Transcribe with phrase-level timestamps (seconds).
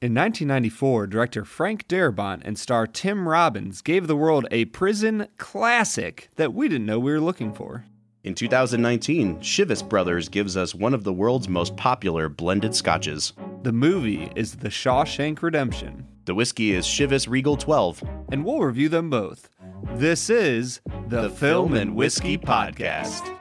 [0.00, 6.28] In 1994, director Frank Darabont and star Tim Robbins gave the world a prison classic
[6.36, 7.84] that we didn't know we were looking for.
[8.22, 13.32] In 2019, Chivas Brothers gives us one of the world's most popular blended scotches.
[13.64, 18.04] The movie is The Shawshank Redemption, The whiskey is Chivas Regal 12.
[18.30, 19.48] and we'll review them both.
[19.94, 23.34] This is the, Film and Whiskey Podcast.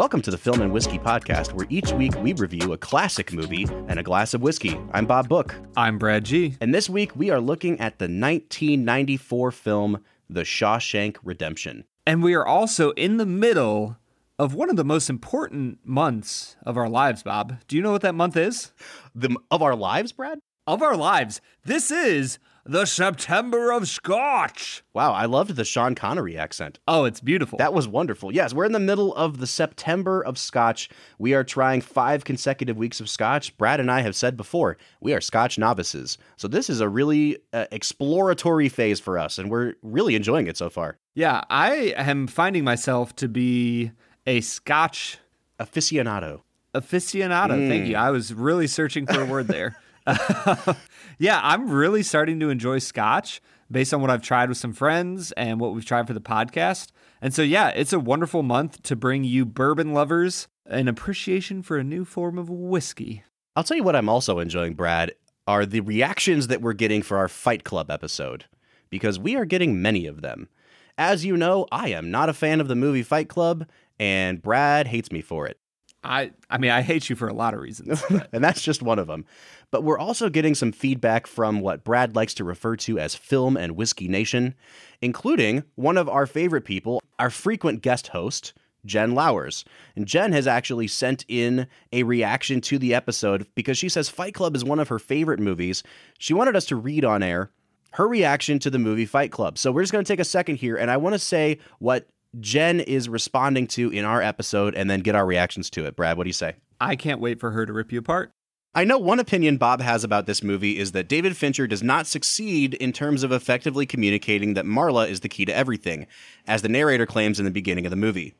[0.00, 3.66] Welcome to the Film and Whiskey Podcast, where each week we review a classic movie
[3.86, 4.80] and a glass of whiskey.
[4.94, 6.56] I'm Bob Book, I'm Brad G.
[6.62, 11.84] and this week we are looking at the 1994 film The Shawshank Redemption.
[12.06, 13.98] And we are also in the middle
[14.38, 17.58] of one of the most important months of our lives, Bob.
[17.68, 18.72] Do you know what that month is?
[19.14, 20.38] The of our lives, Brad?
[20.66, 21.42] Of our lives.
[21.66, 22.38] This is
[22.70, 24.84] the September of Scotch.
[24.94, 26.78] Wow, I loved the Sean Connery accent.
[26.86, 27.58] Oh, it's beautiful.
[27.58, 28.32] That was wonderful.
[28.32, 30.88] Yes, we're in the middle of the September of Scotch.
[31.18, 33.58] We are trying five consecutive weeks of Scotch.
[33.58, 36.16] Brad and I have said before, we are Scotch novices.
[36.36, 40.56] So this is a really uh, exploratory phase for us, and we're really enjoying it
[40.56, 40.96] so far.
[41.16, 43.90] yeah, I am finding myself to be
[44.28, 45.18] a Scotch
[45.58, 46.42] Aficionado.
[46.72, 47.68] aficionado.
[47.68, 47.96] Thank you.
[47.96, 49.76] I was really searching for a word there.
[51.20, 55.32] yeah, I'm really starting to enjoy Scotch based on what I've tried with some friends
[55.32, 56.92] and what we've tried for the podcast.
[57.20, 61.76] And so, yeah, it's a wonderful month to bring you bourbon lovers an appreciation for
[61.76, 63.22] a new form of whiskey.
[63.54, 65.12] I'll tell you what I'm also enjoying, Brad,
[65.46, 68.46] are the reactions that we're getting for our Fight Club episode,
[68.88, 70.48] because we are getting many of them.
[70.96, 74.86] As you know, I am not a fan of the movie Fight Club, and Brad
[74.86, 75.59] hates me for it.
[76.02, 78.02] I, I mean, I hate you for a lot of reasons.
[78.32, 79.26] and that's just one of them.
[79.70, 83.56] But we're also getting some feedback from what Brad likes to refer to as Film
[83.56, 84.54] and Whiskey Nation,
[85.00, 88.54] including one of our favorite people, our frequent guest host,
[88.86, 89.64] Jen Lowers.
[89.94, 94.34] And Jen has actually sent in a reaction to the episode because she says Fight
[94.34, 95.82] Club is one of her favorite movies.
[96.18, 97.50] She wanted us to read on air
[97.94, 99.58] her reaction to the movie Fight Club.
[99.58, 102.06] So we're just going to take a second here and I want to say what
[102.38, 105.96] Jen is responding to in our episode and then get our reactions to it.
[105.96, 106.56] Brad, what do you say?
[106.80, 108.30] I can't wait for her to rip you apart.
[108.72, 112.06] I know one opinion Bob has about this movie is that David Fincher does not
[112.06, 116.06] succeed in terms of effectively communicating that Marla is the key to everything,
[116.46, 118.34] as the narrator claims in the beginning of the movie.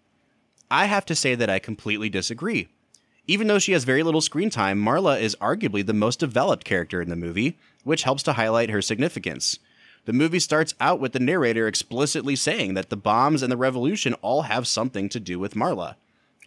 [0.70, 2.68] I have to say that I completely disagree.
[3.26, 7.02] Even though she has very little screen time, Marla is arguably the most developed character
[7.02, 9.58] in the movie, which helps to highlight her significance.
[10.10, 14.14] The movie starts out with the narrator explicitly saying that the bombs and the revolution
[14.14, 15.94] all have something to do with Marla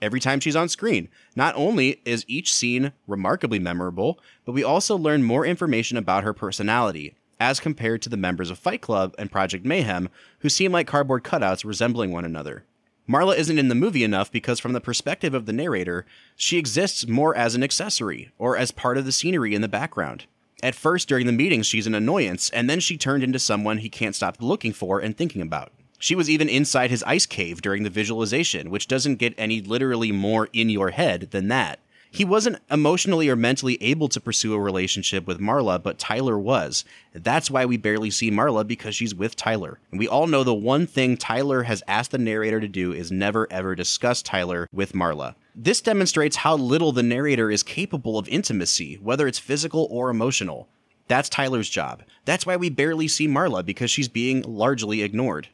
[0.01, 1.07] every time she's on screen.
[1.33, 6.33] Not only is each scene remarkably memorable, but we also learn more information about her
[6.33, 10.09] personality, as compared to the members of Fight Club and Project Mayhem,
[10.39, 12.65] who seem like cardboard cutouts resembling one another.
[13.07, 17.07] Marla isn't in the movie enough because, from the perspective of the narrator, she exists
[17.07, 20.25] more as an accessory or as part of the scenery in the background.
[20.63, 23.89] At first, during the meetings, she's an annoyance, and then she turned into someone he
[23.89, 25.73] can't stop looking for and thinking about.
[25.99, 30.13] She was even inside his ice cave during the visualization, which doesn't get any literally
[30.13, 31.79] more in your head than that.
[32.09, 36.85] He wasn't emotionally or mentally able to pursue a relationship with Marla, but Tyler was.
[37.11, 39.79] That's why we barely see Marla because she's with Tyler.
[39.91, 43.11] And we all know the one thing Tyler has asked the narrator to do is
[43.11, 45.35] never ever discuss Tyler with Marla.
[45.55, 50.67] This demonstrates how little the narrator is capable of intimacy, whether it's physical or emotional.
[51.07, 52.01] That's Tyler's job.
[52.25, 55.49] That's why we barely see Marla because she's being largely ignored.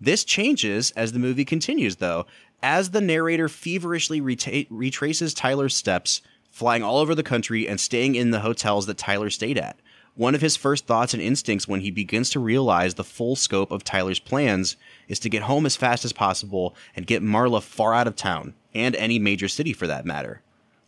[0.00, 2.26] This changes as the movie continues, though,
[2.62, 8.14] as the narrator feverishly reta- retraces Tyler's steps, flying all over the country and staying
[8.14, 9.76] in the hotels that Tyler stayed at.
[10.14, 13.70] One of his first thoughts and instincts when he begins to realize the full scope
[13.70, 14.76] of Tyler's plans
[15.08, 18.54] is to get home as fast as possible and get Marla far out of town,
[18.76, 20.42] and any major city for that matter.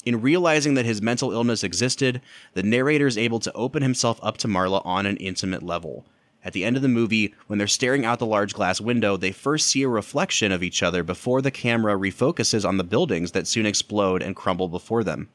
[0.04, 2.20] In realizing that his mental illness existed,
[2.54, 6.06] the narrator is able to open himself up to Marla on an intimate level.
[6.44, 9.32] At the end of the movie, when they're staring out the large glass window, they
[9.32, 13.48] first see a reflection of each other before the camera refocuses on the buildings that
[13.48, 15.28] soon explode and crumble before them.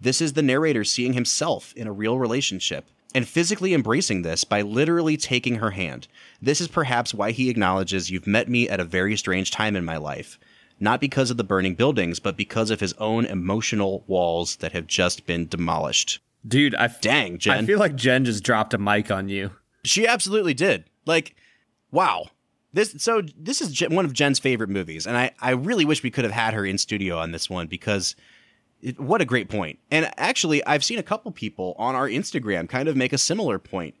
[0.00, 4.60] This is the narrator seeing himself in a real relationship and physically embracing this by
[4.60, 6.06] literally taking her hand.
[6.42, 9.86] This is perhaps why he acknowledges, You've met me at a very strange time in
[9.86, 10.38] my life.
[10.78, 14.86] Not because of the burning buildings, but because of his own emotional walls that have
[14.86, 16.20] just been demolished.
[16.46, 17.64] Dude, I, f- Dang, Jen.
[17.64, 19.50] I feel like Jen just dropped a mic on you.
[19.84, 20.84] She absolutely did.
[21.06, 21.34] Like,
[21.90, 22.26] wow.
[22.72, 26.10] This so this is one of Jen's favorite movies, and I I really wish we
[26.10, 28.14] could have had her in studio on this one because
[28.82, 29.78] It, what a great point.
[29.90, 33.58] And actually, I've seen a couple people on our Instagram kind of make a similar
[33.58, 33.94] point.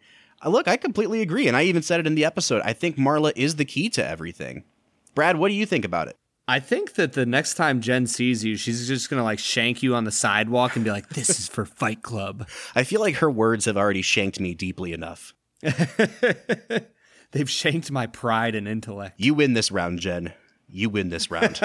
[0.44, 1.48] Uh, look, I completely agree.
[1.48, 2.60] And I even said it in the episode.
[2.66, 4.64] I think Marla is the key to everything.
[5.14, 6.18] Brad, what do you think about it?
[6.48, 9.94] I think that the next time Jen sees you, she's just gonna like shank you
[9.94, 13.30] on the sidewalk and be like, "This is for Fight Club." I feel like her
[13.30, 15.34] words have already shanked me deeply enough.
[17.32, 19.18] They've shanked my pride and intellect.
[19.18, 20.32] You win this round, Jen.
[20.68, 21.60] You win this round.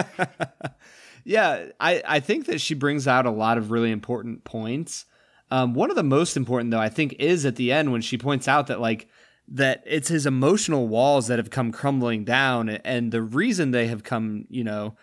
[1.23, 5.05] yeah, I, I think that she brings out a lot of really important points.
[5.51, 8.17] Um, one of the most important, though, I think, is at the end when she
[8.17, 9.07] points out that like
[9.53, 14.03] that it's his emotional walls that have come crumbling down and the reason they have
[14.03, 14.95] come you know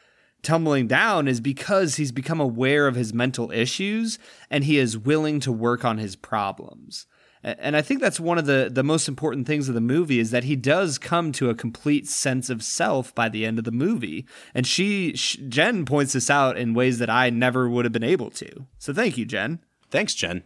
[0.43, 4.19] tumbling down is because he's become aware of his mental issues
[4.51, 7.07] and he is willing to work on his problems.
[7.45, 10.33] And i think that's one of the the most important things of the movie is
[10.33, 13.71] that he does come to a complete sense of self by the end of the
[13.71, 14.27] movie.
[14.55, 18.03] And she, she jen points this out in ways that i never would have been
[18.03, 18.67] able to.
[18.79, 19.61] So thank you jen.
[19.91, 20.43] Thanks jen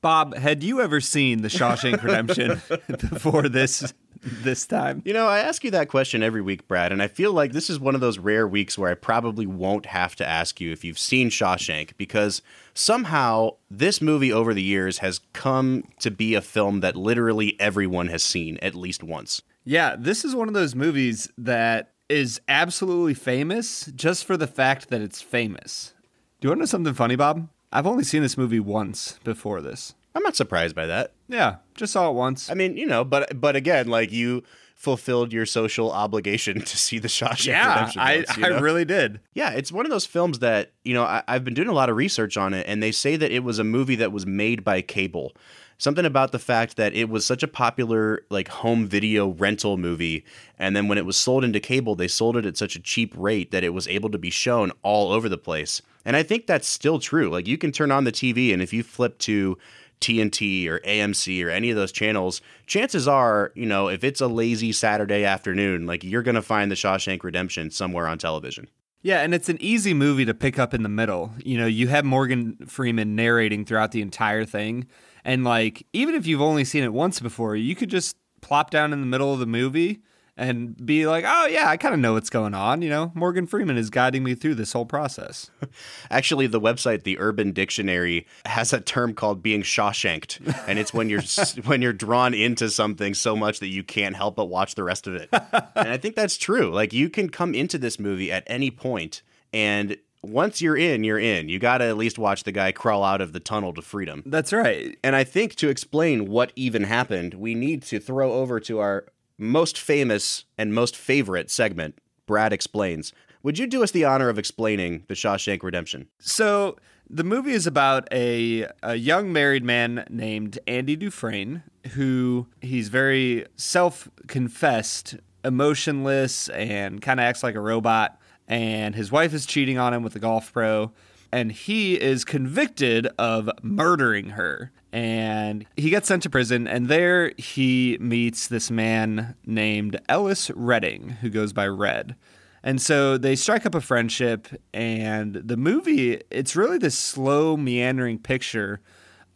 [0.00, 2.60] Bob, had you ever seen The Shawshank Redemption
[3.10, 3.92] before this
[4.22, 5.02] this time?
[5.04, 7.68] You know, I ask you that question every week, Brad, and I feel like this
[7.68, 10.84] is one of those rare weeks where I probably won't have to ask you if
[10.84, 12.42] you've seen Shawshank because
[12.74, 18.08] somehow this movie over the years has come to be a film that literally everyone
[18.08, 19.42] has seen at least once.
[19.64, 24.88] Yeah, this is one of those movies that is absolutely famous just for the fact
[24.88, 25.92] that it's famous.
[26.40, 27.48] Do you want to know something funny, Bob?
[27.72, 29.94] I've only seen this movie once before this.
[30.14, 31.12] I'm not surprised by that.
[31.28, 32.50] Yeah, just saw it once.
[32.50, 34.42] I mean, you know, but but again, like you
[34.74, 38.00] fulfilled your social obligation to see the Shawshank yeah, Redemption.
[38.00, 38.56] I, you know?
[38.56, 39.20] I really did.
[39.34, 41.90] Yeah, it's one of those films that you know I, I've been doing a lot
[41.90, 44.64] of research on it, and they say that it was a movie that was made
[44.64, 45.32] by cable.
[45.80, 50.24] Something about the fact that it was such a popular like home video rental movie,
[50.58, 53.14] and then when it was sold into cable, they sold it at such a cheap
[53.16, 55.80] rate that it was able to be shown all over the place.
[56.04, 57.30] And I think that's still true.
[57.30, 59.56] Like you can turn on the TV, and if you flip to
[60.00, 64.28] TNT or AMC or any of those channels, chances are, you know, if it's a
[64.28, 68.68] lazy Saturday afternoon, like you're going to find the Shawshank Redemption somewhere on television.
[69.02, 71.32] Yeah, and it's an easy movie to pick up in the middle.
[71.44, 74.86] You know, you have Morgan Freeman narrating throughout the entire thing.
[75.28, 78.94] And like, even if you've only seen it once before, you could just plop down
[78.94, 80.00] in the middle of the movie
[80.38, 82.80] and be like, oh, yeah, I kind of know what's going on.
[82.80, 85.50] You know, Morgan Freeman is guiding me through this whole process.
[86.10, 90.40] Actually, the website, the Urban Dictionary, has a term called being Shawshanked.
[90.66, 91.20] And it's when you're
[91.66, 95.06] when you're drawn into something so much that you can't help but watch the rest
[95.06, 95.28] of it.
[95.32, 96.70] and I think that's true.
[96.72, 99.20] Like, you can come into this movie at any point
[99.52, 101.48] and once you're in, you're in.
[101.48, 104.22] You got to at least watch the guy crawl out of the tunnel to freedom.
[104.26, 104.98] That's right.
[105.02, 109.06] And I think to explain what even happened, we need to throw over to our
[109.38, 113.12] most famous and most favorite segment, Brad Explains.
[113.42, 116.08] Would you do us the honor of explaining The Shawshank Redemption?
[116.18, 116.76] So,
[117.10, 121.62] the movie is about a, a young married man named Andy Dufresne,
[121.92, 128.17] who he's very self confessed, emotionless, and kind of acts like a robot
[128.48, 130.90] and his wife is cheating on him with a golf pro
[131.30, 134.72] and he is convicted of murdering her.
[134.92, 141.10] And he gets sent to prison and there he meets this man named Ellis Redding
[141.20, 142.16] who goes by Red.
[142.62, 148.18] And so they strike up a friendship and the movie it's really this slow meandering
[148.18, 148.80] picture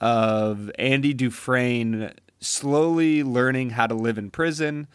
[0.00, 4.88] of Andy Dufresne slowly learning how to live in prison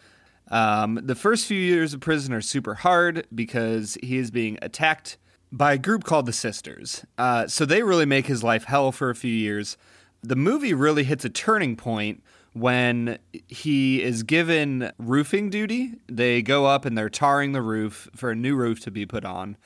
[0.50, 5.18] um, the first few years of prison are super hard because he is being attacked
[5.50, 7.04] by a group called the Sisters.
[7.16, 9.76] Uh, so they really make his life hell for a few years.
[10.22, 15.94] The movie really hits a turning point when he is given roofing duty.
[16.06, 19.24] They go up and they're tarring the roof for a new roof to be put
[19.24, 19.56] on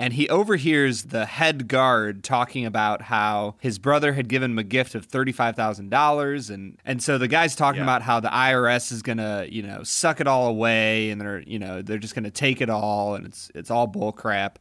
[0.00, 4.64] and he overhears the head guard talking about how his brother had given him a
[4.64, 7.84] gift of $35,000 and and so the guy's talking yeah.
[7.84, 11.40] about how the IRS is going to, you know, suck it all away and they're,
[11.40, 14.58] you know, they're just going to take it all and it's it's all bull crap.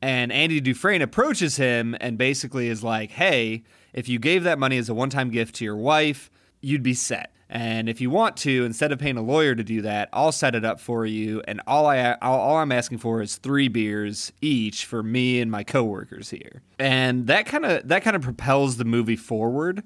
[0.00, 4.78] And Andy Dufresne approaches him and basically is like, "Hey, if you gave that money
[4.78, 6.30] as a one-time gift to your wife,
[6.62, 9.82] you'd be set." And if you want to, instead of paying a lawyer to do
[9.82, 11.42] that, I'll set it up for you.
[11.48, 15.64] And all I all I'm asking for is three beers each for me and my
[15.64, 16.62] coworkers here.
[16.78, 19.82] And that kind of that kind of propels the movie forward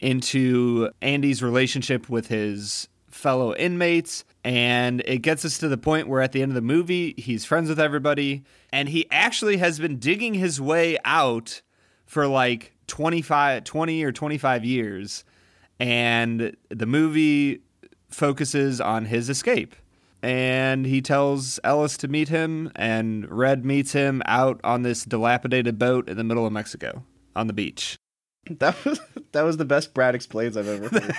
[0.00, 6.20] into Andy's relationship with his fellow inmates and it gets us to the point where
[6.20, 8.42] at the end of the movie he's friends with everybody
[8.72, 11.62] and he actually has been digging his way out
[12.06, 15.24] for like 25 20 or 25 years
[15.80, 17.60] and the movie
[18.10, 19.74] focuses on his escape.
[20.22, 25.78] and he tells Ellis to meet him, and Red meets him out on this dilapidated
[25.78, 27.02] boat in the middle of Mexico
[27.36, 27.98] on the beach.
[28.58, 29.00] That was
[29.32, 31.14] that was the best Brad explains I've ever heard.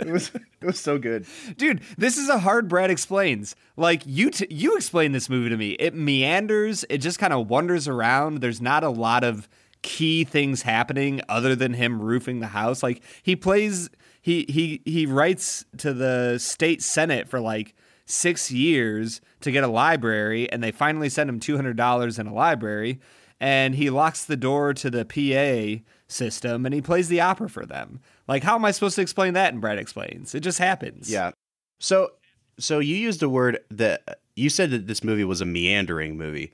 [0.00, 1.24] it was it was so good.
[1.56, 3.56] Dude, this is a hard Brad explains.
[3.78, 5.70] Like you t- you explain this movie to me.
[5.80, 8.42] It meanders, it just kind of wanders around.
[8.42, 9.48] There's not a lot of
[9.86, 12.82] key things happening other than him roofing the house.
[12.82, 13.88] Like he plays
[14.20, 17.74] he he he writes to the state senate for like
[18.04, 23.00] 6 years to get a library and they finally send him $200 in a library
[23.40, 27.64] and he locks the door to the PA system and he plays the opera for
[27.64, 28.00] them.
[28.26, 30.34] Like, how am I supposed to explain that And Brad Explains?
[30.34, 31.10] It just happens.
[31.10, 31.30] Yeah.
[31.78, 32.10] So,
[32.58, 36.52] so you used a word that you said that this movie was a meandering movie.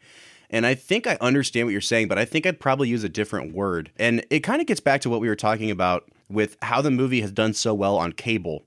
[0.53, 3.09] And I think I understand what you're saying, but I think I'd probably use a
[3.09, 3.91] different word.
[3.99, 6.91] And it kind of gets back to what we were talking about with how the
[6.91, 8.65] movie has done so well on cable.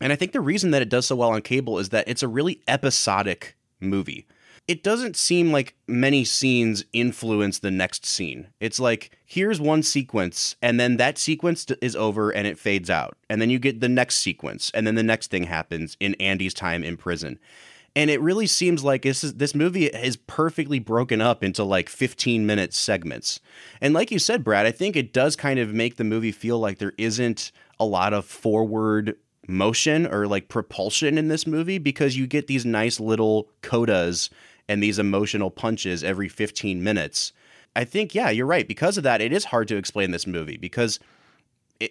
[0.00, 2.22] And I think the reason that it does so well on cable is that it's
[2.22, 4.26] a really episodic movie
[4.68, 8.48] it doesn't seem like many scenes influence the next scene.
[8.60, 13.16] It's like here's one sequence and then that sequence is over and it fades out.
[13.30, 16.52] And then you get the next sequence and then the next thing happens in Andy's
[16.52, 17.38] time in prison.
[17.96, 21.88] And it really seems like this is this movie is perfectly broken up into like
[21.88, 23.40] 15 minute segments.
[23.80, 26.58] And like you said Brad, I think it does kind of make the movie feel
[26.58, 29.16] like there isn't a lot of forward
[29.48, 34.28] motion or like propulsion in this movie because you get these nice little codas
[34.68, 37.32] and these emotional punches every 15 minutes.
[37.74, 38.68] I think, yeah, you're right.
[38.68, 41.00] Because of that, it is hard to explain this movie because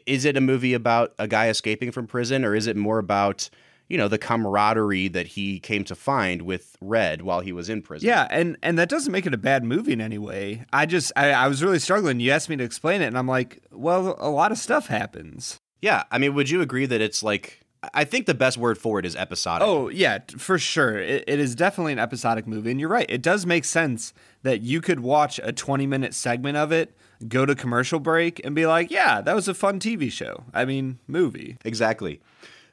[0.06, 3.50] is it a movie about a guy escaping from prison or is it more about
[3.88, 7.82] you know the camaraderie that he came to find with red while he was in
[7.82, 10.86] prison yeah and and that doesn't make it a bad movie in any way i
[10.86, 13.62] just I, I was really struggling you asked me to explain it and i'm like
[13.72, 17.62] well a lot of stuff happens yeah i mean would you agree that it's like
[17.94, 19.68] I think the best word for it is episodic.
[19.68, 20.98] Oh, yeah, for sure.
[20.98, 22.72] It, it is definitely an episodic movie.
[22.72, 23.06] And you're right.
[23.08, 24.14] It does make sense
[24.44, 26.96] that you could watch a 20 minute segment of it,
[27.28, 30.44] go to commercial break, and be like, yeah, that was a fun TV show.
[30.54, 31.58] I mean, movie.
[31.64, 32.20] Exactly.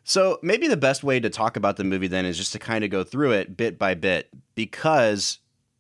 [0.04, 2.84] So maybe the best way to talk about the movie then is just to kind
[2.84, 5.38] of go through it bit by bit because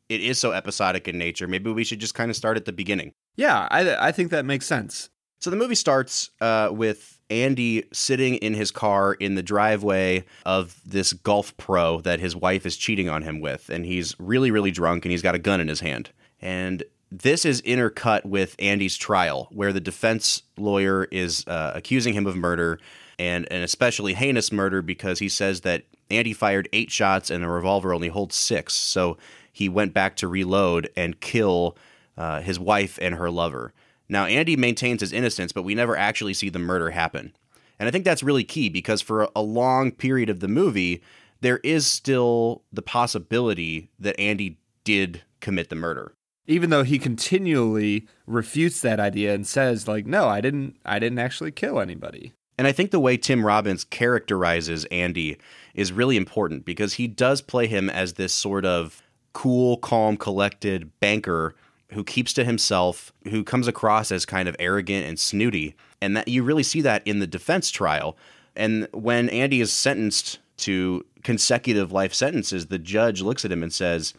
[0.08, 1.46] it is so episodic in nature.
[1.46, 3.12] Maybe we should just kind of start at the beginning.
[3.36, 5.10] Yeah, I, I think that makes sense.
[5.40, 10.80] So the movie starts uh, with Andy sitting in his car in the driveway of
[10.86, 13.68] this golf pro that his wife is cheating on him with.
[13.68, 16.10] And he's really, really drunk and he's got a gun in his hand.
[16.40, 22.26] And this is intercut with Andy's trial, where the defense lawyer is uh, accusing him
[22.26, 22.80] of murder
[23.18, 27.48] and an especially heinous murder because he says that Andy fired eight shots and the
[27.48, 28.74] revolver only holds six.
[28.74, 29.16] So
[29.52, 31.76] he went back to reload and kill
[32.16, 33.72] uh, his wife and her lover.
[34.08, 37.34] Now, Andy maintains his innocence, but we never actually see the murder happen.
[37.78, 41.02] And I think that's really key because for a long period of the movie,
[41.40, 46.14] there is still the possibility that Andy did commit the murder.
[46.46, 51.18] Even though he continually refutes that idea and says like, "No, I didn't I didn't
[51.18, 55.38] actually kill anybody." And I think the way Tim Robbins characterizes Andy
[55.74, 60.90] is really important because he does play him as this sort of cool, calm, collected
[61.00, 61.54] banker
[61.92, 65.74] who keeps to himself, who comes across as kind of arrogant and snooty.
[66.00, 68.16] And that you really see that in the defense trial.
[68.56, 73.72] And when Andy is sentenced to consecutive life sentences, the judge looks at him and
[73.72, 74.14] says,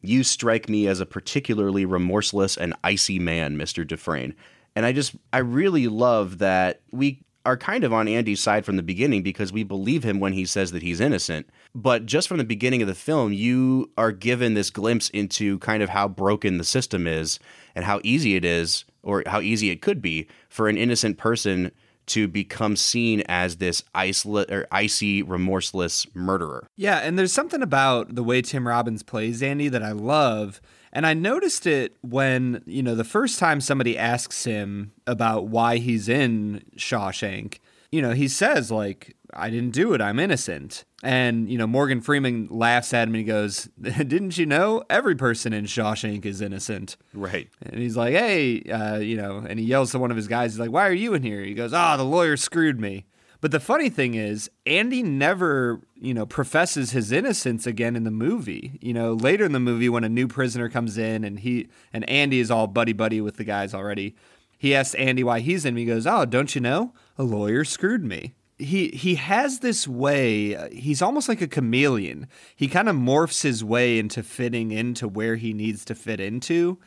[0.00, 3.86] You strike me as a particularly remorseless and icy man, Mr.
[3.86, 4.34] Dufresne.
[4.74, 8.76] And I just, I really love that we are kind of on Andy's side from
[8.76, 11.48] the beginning because we believe him when he says that he's innocent.
[11.74, 15.82] But just from the beginning of the film, you are given this glimpse into kind
[15.82, 17.38] of how broken the system is
[17.74, 21.70] and how easy it is, or how easy it could be, for an innocent person
[22.06, 26.66] to become seen as this or icy, remorseless murderer.
[26.76, 30.60] Yeah, and there's something about the way Tim Robbins plays Andy that I love
[30.92, 35.78] and I noticed it when, you know, the first time somebody asks him about why
[35.78, 37.58] he's in Shawshank,
[37.90, 40.00] you know, he says, like, I didn't do it.
[40.00, 40.84] I'm innocent.
[41.02, 44.82] And, you know, Morgan Freeman laughs at him and he goes, Didn't you know?
[44.90, 46.96] Every person in Shawshank is innocent.
[47.14, 47.48] Right.
[47.62, 50.52] And he's like, Hey, uh, you know, and he yells to one of his guys,
[50.52, 51.42] He's like, Why are you in here?
[51.42, 53.06] He goes, Ah, oh, the lawyer screwed me.
[53.40, 58.10] But the funny thing is, Andy never, you know, professes his innocence again in the
[58.10, 58.78] movie.
[58.80, 62.08] You know, later in the movie when a new prisoner comes in and he and
[62.08, 64.14] Andy is all buddy buddy with the guys already.
[64.58, 65.76] He asks Andy why he's in.
[65.76, 66.92] He goes, "Oh, don't you know?
[67.16, 70.56] A lawyer screwed me." He he has this way.
[70.56, 72.26] Uh, he's almost like a chameleon.
[72.56, 76.78] He kind of morphs his way into fitting into where he needs to fit into,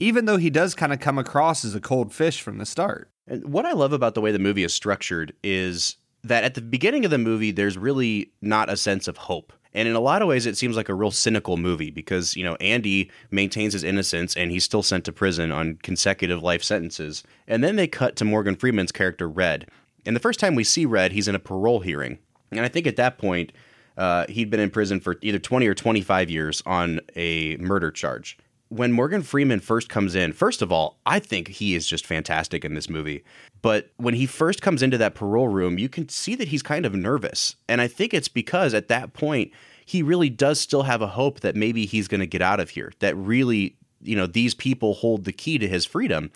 [0.00, 3.10] even though he does kind of come across as a cold fish from the start.
[3.28, 6.60] And what I love about the way the movie is structured is that at the
[6.60, 9.52] beginning of the movie, there's really not a sense of hope.
[9.72, 12.42] And in a lot of ways, it seems like a real cynical movie because, you
[12.42, 17.22] know, Andy maintains his innocence and he's still sent to prison on consecutive life sentences.
[17.46, 19.68] And then they cut to Morgan Freeman's character, Red.
[20.04, 22.18] And the first time we see Red, he's in a parole hearing.
[22.50, 23.52] And I think at that point,
[23.96, 28.38] uh, he'd been in prison for either 20 or 25 years on a murder charge.
[28.70, 32.64] When Morgan Freeman first comes in, first of all, I think he is just fantastic
[32.64, 33.24] in this movie.
[33.62, 36.86] But when he first comes into that parole room, you can see that he's kind
[36.86, 37.56] of nervous.
[37.68, 39.50] And I think it's because at that point,
[39.84, 42.70] he really does still have a hope that maybe he's going to get out of
[42.70, 46.30] here, that really, you know, these people hold the key to his freedom.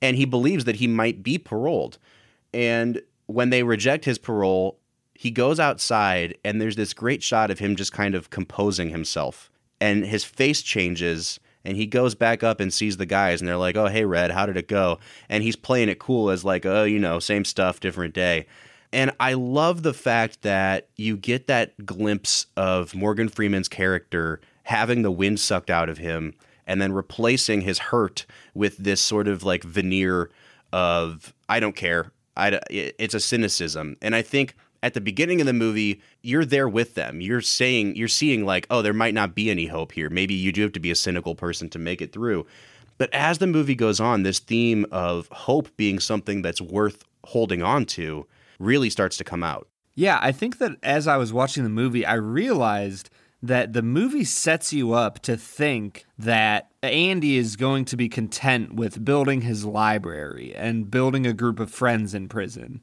[0.00, 1.98] And he believes that he might be paroled.
[2.54, 4.78] And when they reject his parole,
[5.14, 9.50] he goes outside and there's this great shot of him just kind of composing himself.
[9.80, 13.56] And his face changes and he goes back up and sees the guys and they're
[13.56, 14.98] like, "Oh, hey Red, how did it go?"
[15.28, 18.46] And he's playing it cool as like, "Oh, you know, same stuff, different day."
[18.92, 25.02] And I love the fact that you get that glimpse of Morgan Freeman's character having
[25.02, 26.34] the wind sucked out of him
[26.66, 30.30] and then replacing his hurt with this sort of like veneer
[30.72, 32.12] of I don't care.
[32.36, 33.96] I, it's a cynicism.
[34.00, 37.20] And I think at the beginning of the movie, you're there with them.
[37.20, 40.08] You're saying, you're seeing like, oh, there might not be any hope here.
[40.08, 42.46] Maybe you do have to be a cynical person to make it through.
[42.98, 47.62] But as the movie goes on, this theme of hope being something that's worth holding
[47.62, 48.26] on to
[48.58, 49.68] really starts to come out.
[49.94, 53.10] Yeah, I think that as I was watching the movie, I realized
[53.42, 58.74] that the movie sets you up to think that Andy is going to be content
[58.74, 62.80] with building his library and building a group of friends in prison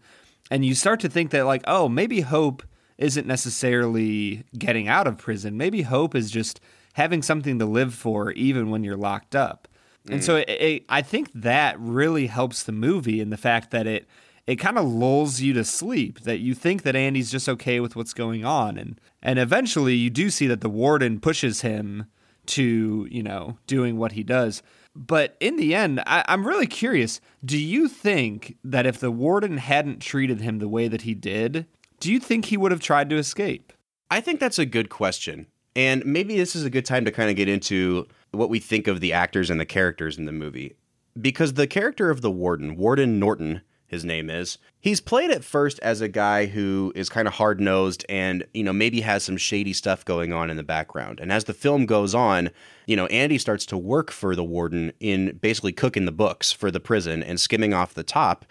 [0.50, 2.64] and you start to think that like oh maybe hope
[2.98, 5.56] isn't necessarily getting out of prison.
[5.56, 6.60] Maybe hope is just
[6.94, 9.68] having something to live for even when you're locked up.
[10.08, 10.14] Mm.
[10.14, 13.86] and so it, it, i think that really helps the movie in the fact that
[13.86, 14.08] it
[14.48, 17.96] it kind of lulls you to sleep that you think that andy's just okay with
[17.96, 18.78] what's going on.
[18.78, 22.08] And and eventually you do see that the warden pushes him
[22.48, 24.64] to you know doing what he does
[24.98, 27.22] but in the end, I, am really curious.
[27.46, 31.68] Do you think that if the warden hadn't treated him the way that he did,
[32.00, 33.74] do you think he would have tried to escape?
[34.10, 35.46] I think that's a good question.
[35.76, 38.88] And maybe this is a good time to kind of get into what we think
[38.88, 40.76] of the actors and the characters in the movie.
[41.20, 44.58] Because the character of the warden, Warden Norton, his name is.
[44.80, 48.64] He's played at first as a guy who is kind of hard nosed and, you
[48.64, 51.20] know, maybe has some shady stuff going on in the background.
[51.20, 52.52] And as the film goes on,
[52.86, 56.70] you know, Andy starts to work for the warden in basically cooking the books for
[56.70, 58.46] the prison and skimming off the top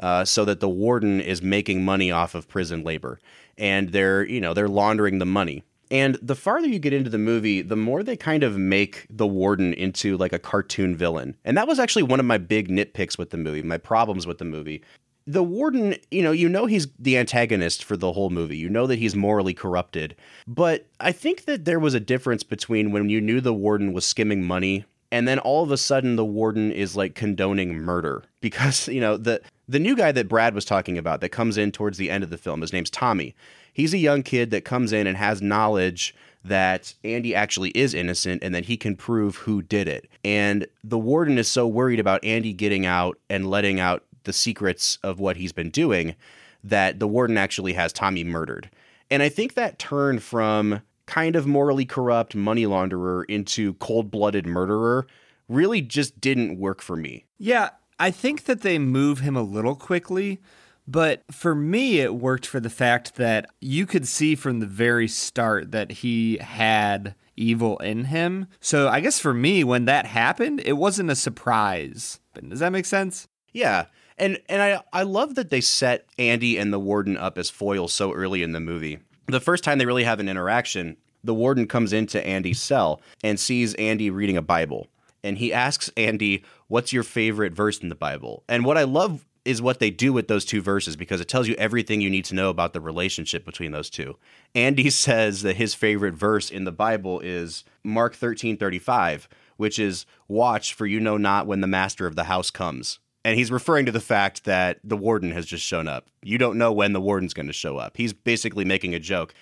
[0.00, 3.20] uh, so that the warden is making money off of prison labor.
[3.58, 5.64] And they're, you know, they're laundering the money.
[5.90, 9.26] And the farther you get into the movie, the more they kind of make the
[9.26, 11.36] warden into like a cartoon villain.
[11.44, 14.38] And that was actually one of my big nitpicks with the movie, my problems with
[14.38, 14.82] the movie.
[15.26, 18.56] The warden, you know, you know he's the antagonist for the whole movie.
[18.56, 20.16] You know that he's morally corrupted.
[20.46, 24.06] But I think that there was a difference between when you knew the warden was
[24.06, 28.88] skimming money and then all of a sudden the warden is like condoning murder because,
[28.88, 31.98] you know, the the new guy that Brad was talking about that comes in towards
[31.98, 33.34] the end of the film, his name's Tommy
[33.78, 36.12] he's a young kid that comes in and has knowledge
[36.44, 40.08] that Andy actually is innocent and that he can prove who did it.
[40.24, 44.98] And the warden is so worried about Andy getting out and letting out the secrets
[45.04, 46.16] of what he's been doing
[46.64, 48.68] that the warden actually has Tommy murdered.
[49.12, 54.44] And I think that turn from kind of morally corrupt money launderer into cold blooded
[54.44, 55.06] murderer
[55.48, 57.26] really just didn't work for me.
[57.38, 60.40] Yeah, I think that they move him a little quickly
[60.88, 65.06] but for me, it worked for the fact that you could see from the very
[65.06, 68.46] start that he had evil in him.
[68.58, 72.20] So I guess for me, when that happened, it wasn't a surprise.
[72.32, 73.28] But does that make sense?
[73.52, 73.84] Yeah.
[74.16, 77.92] And and I, I love that they set Andy and the warden up as foils
[77.92, 78.98] so early in the movie.
[79.26, 83.38] The first time they really have an interaction, the warden comes into Andy's cell and
[83.38, 84.88] sees Andy reading a Bible.
[85.22, 88.42] And he asks Andy, What's your favorite verse in the Bible?
[88.48, 91.48] And what I love is what they do with those two verses because it tells
[91.48, 94.18] you everything you need to know about the relationship between those two.
[94.54, 100.74] Andy says that his favorite verse in the Bible is Mark 13:35, which is watch
[100.74, 102.98] for you know not when the master of the house comes.
[103.24, 106.08] And he's referring to the fact that the warden has just shown up.
[106.22, 107.96] You don't know when the warden's going to show up.
[107.96, 109.32] He's basically making a joke.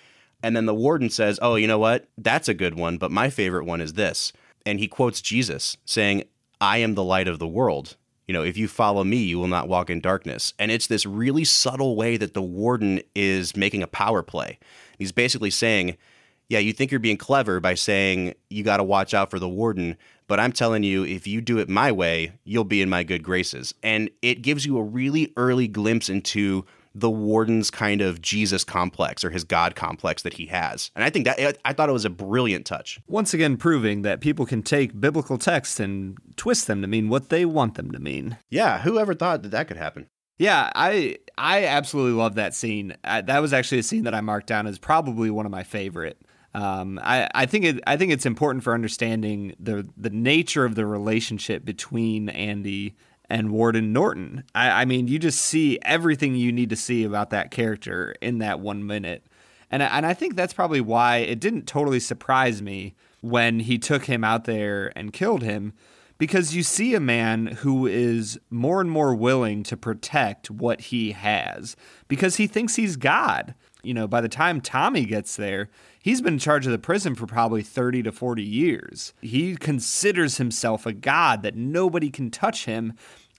[0.41, 2.07] And then the warden says, "Oh, you know what?
[2.17, 4.31] That's a good one, but my favorite one is this."
[4.65, 6.23] And he quotes Jesus saying,
[6.61, 9.47] "I am the light of the world." You know, if you follow me, you will
[9.47, 10.53] not walk in darkness.
[10.59, 14.59] And it's this really subtle way that the warden is making a power play.
[14.97, 15.97] He's basically saying,
[16.49, 19.49] yeah, you think you're being clever by saying you got to watch out for the
[19.49, 23.03] warden, but I'm telling you, if you do it my way, you'll be in my
[23.03, 23.73] good graces.
[23.81, 26.65] And it gives you a really early glimpse into
[26.99, 30.91] the warden's kind of Jesus complex or his God complex that he has.
[30.95, 32.99] And I think that I thought it was a brilliant touch.
[33.07, 37.29] Once again, proving that people can take biblical texts and twist them to mean what
[37.29, 38.37] they want them to mean.
[38.49, 40.07] Yeah, whoever thought that that could happen?
[40.39, 42.95] Yeah, I I absolutely love that scene.
[43.03, 45.63] I, that was actually a scene that I marked down as probably one of my
[45.63, 46.21] favorite.
[46.53, 50.75] Um, I, I think it, I think it's important for understanding the the nature of
[50.75, 52.95] the relationship between Andy
[53.29, 54.43] and Warden Norton.
[54.55, 58.39] I, I mean, you just see everything you need to see about that character in
[58.39, 59.25] that one minute,
[59.69, 64.05] and and I think that's probably why it didn't totally surprise me when he took
[64.05, 65.73] him out there and killed him
[66.17, 71.11] because you see a man who is more and more willing to protect what he
[71.11, 71.75] has
[72.07, 73.53] because he thinks he's God.
[73.83, 75.69] You know, by the time Tommy gets there,
[76.07, 79.13] he's been in charge of the prison for probably 30 to 40 years.
[79.21, 82.93] He considers himself a god that nobody can touch him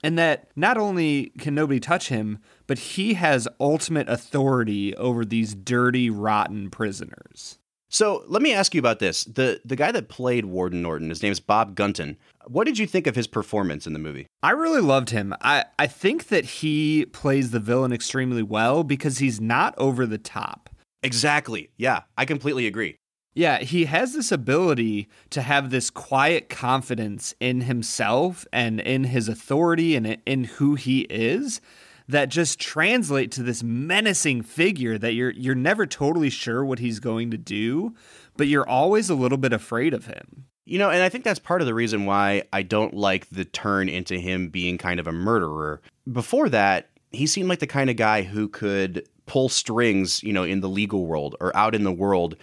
[0.05, 5.55] and that not only can nobody touch him, but he has ultimate authority over these
[5.55, 7.59] dirty, rotten prisoners.
[7.89, 9.25] So let me ask you about this.
[9.25, 12.19] The the guy that played Warden Norton, his name is Bob Gunton.
[12.47, 14.27] What did you think of his performance in the movie?
[14.43, 15.35] I really loved him.
[15.41, 20.19] I, I think that he plays the villain extremely well because he's not over the
[20.19, 20.68] top.
[21.03, 21.71] Exactly.
[21.77, 22.97] Yeah, I completely agree.
[23.35, 29.29] Yeah, he has this ability to have this quiet confidence in himself and in his
[29.29, 31.61] authority and in who he is
[32.09, 36.99] that just translate to this menacing figure that you're you're never totally sure what he's
[36.99, 37.95] going to do,
[38.37, 40.47] but you're always a little bit afraid of him.
[40.65, 43.45] You know, and I think that's part of the reason why I don't like the
[43.45, 45.81] turn into him being kind of a murderer.
[46.11, 50.43] Before that, he seemed like the kind of guy who could pull strings, you know,
[50.43, 52.37] in the legal world or out in the world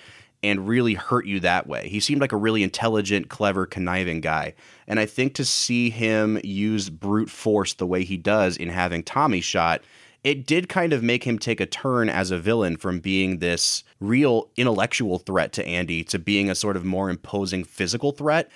[0.44, 1.90] and really hurt you that way.
[1.90, 4.54] He seemed like a really intelligent, clever, conniving guy.
[4.88, 9.02] And I think to see him use brute force the way he does in having
[9.02, 9.82] Tommy shot,
[10.24, 13.84] it did kind of make him take a turn as a villain from being this
[14.00, 18.52] real intellectual threat to Andy to being a sort of more imposing physical threat.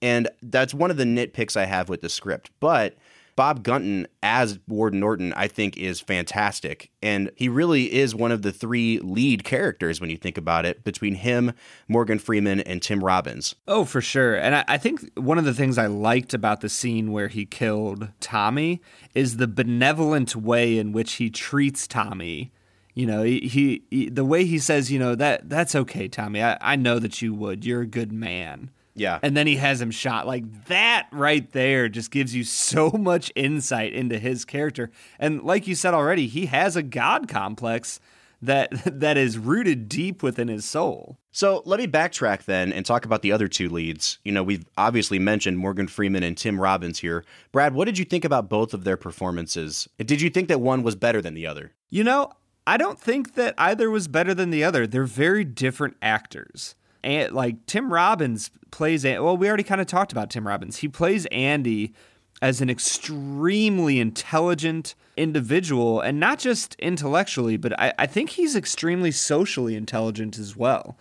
[0.00, 2.50] And that's one of the nitpicks I have with the script.
[2.60, 2.96] But
[3.34, 6.90] Bob Gunton as Warden Norton, I think, is fantastic.
[7.02, 10.84] And he really is one of the three lead characters when you think about it
[10.84, 11.52] between him,
[11.88, 13.54] Morgan Freeman, and Tim Robbins.
[13.66, 14.36] Oh, for sure.
[14.36, 17.46] And I, I think one of the things I liked about the scene where he
[17.46, 18.80] killed Tommy
[19.14, 22.52] is the benevolent way in which he treats Tommy
[22.94, 26.42] you know he, he, he, the way he says you know that that's okay tommy
[26.42, 29.18] I, I know that you would you're a good man yeah.
[29.22, 30.26] And then he has him shot.
[30.26, 34.90] Like that right there just gives you so much insight into his character.
[35.18, 38.00] And like you said already, he has a god complex
[38.42, 41.18] that that is rooted deep within his soul.
[41.30, 44.18] So let me backtrack then and talk about the other two leads.
[44.24, 47.24] You know, we've obviously mentioned Morgan Freeman and Tim Robbins here.
[47.52, 49.88] Brad, what did you think about both of their performances?
[49.96, 51.72] Did you think that one was better than the other?
[51.88, 52.32] You know,
[52.66, 54.86] I don't think that either was better than the other.
[54.86, 60.12] They're very different actors and like Tim Robbins plays well we already kind of talked
[60.12, 60.78] about Tim Robbins.
[60.78, 61.92] He plays Andy
[62.40, 69.12] as an extremely intelligent individual and not just intellectually, but I, I think he's extremely
[69.12, 70.96] socially intelligent as well.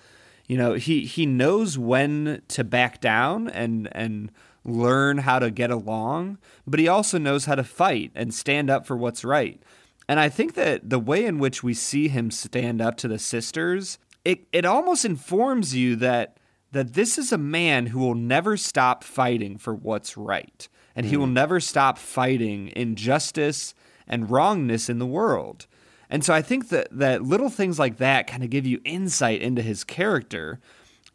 [0.47, 4.31] You know, he he knows when to back down and and
[4.63, 6.37] learn how to get along,
[6.67, 9.61] but he also knows how to fight and stand up for what's right.
[10.07, 13.17] And I think that the way in which we see him stand up to the
[13.17, 16.37] sisters it it almost informs you that
[16.71, 21.09] that this is a man who will never stop fighting for what's right and mm.
[21.09, 21.33] he will mm.
[21.33, 23.73] never stop fighting injustice
[24.07, 25.67] and wrongness in the world.
[26.09, 29.41] And so I think that that little things like that kind of give you insight
[29.41, 30.59] into his character.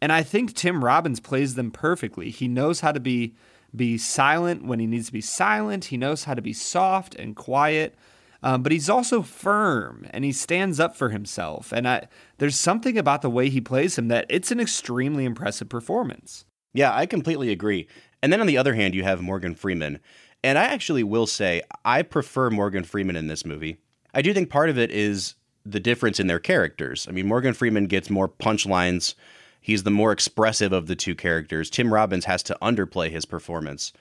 [0.01, 2.31] And I think Tim Robbins plays them perfectly.
[2.31, 3.35] He knows how to be
[3.75, 5.85] be silent when he needs to be silent.
[5.85, 7.95] He knows how to be soft and quiet
[8.43, 11.71] um, but he's also firm and he stands up for himself.
[11.71, 15.69] And I, there's something about the way he plays him that it's an extremely impressive
[15.69, 16.45] performance.
[16.73, 17.87] Yeah, I completely agree.
[18.21, 19.99] And then on the other hand, you have Morgan Freeman.
[20.43, 23.77] And I actually will say, I prefer Morgan Freeman in this movie.
[24.13, 27.07] I do think part of it is the difference in their characters.
[27.07, 29.15] I mean, Morgan Freeman gets more punchlines.
[29.59, 31.69] He's the more expressive of the two characters.
[31.69, 33.91] Tim Robbins has to underplay his performance.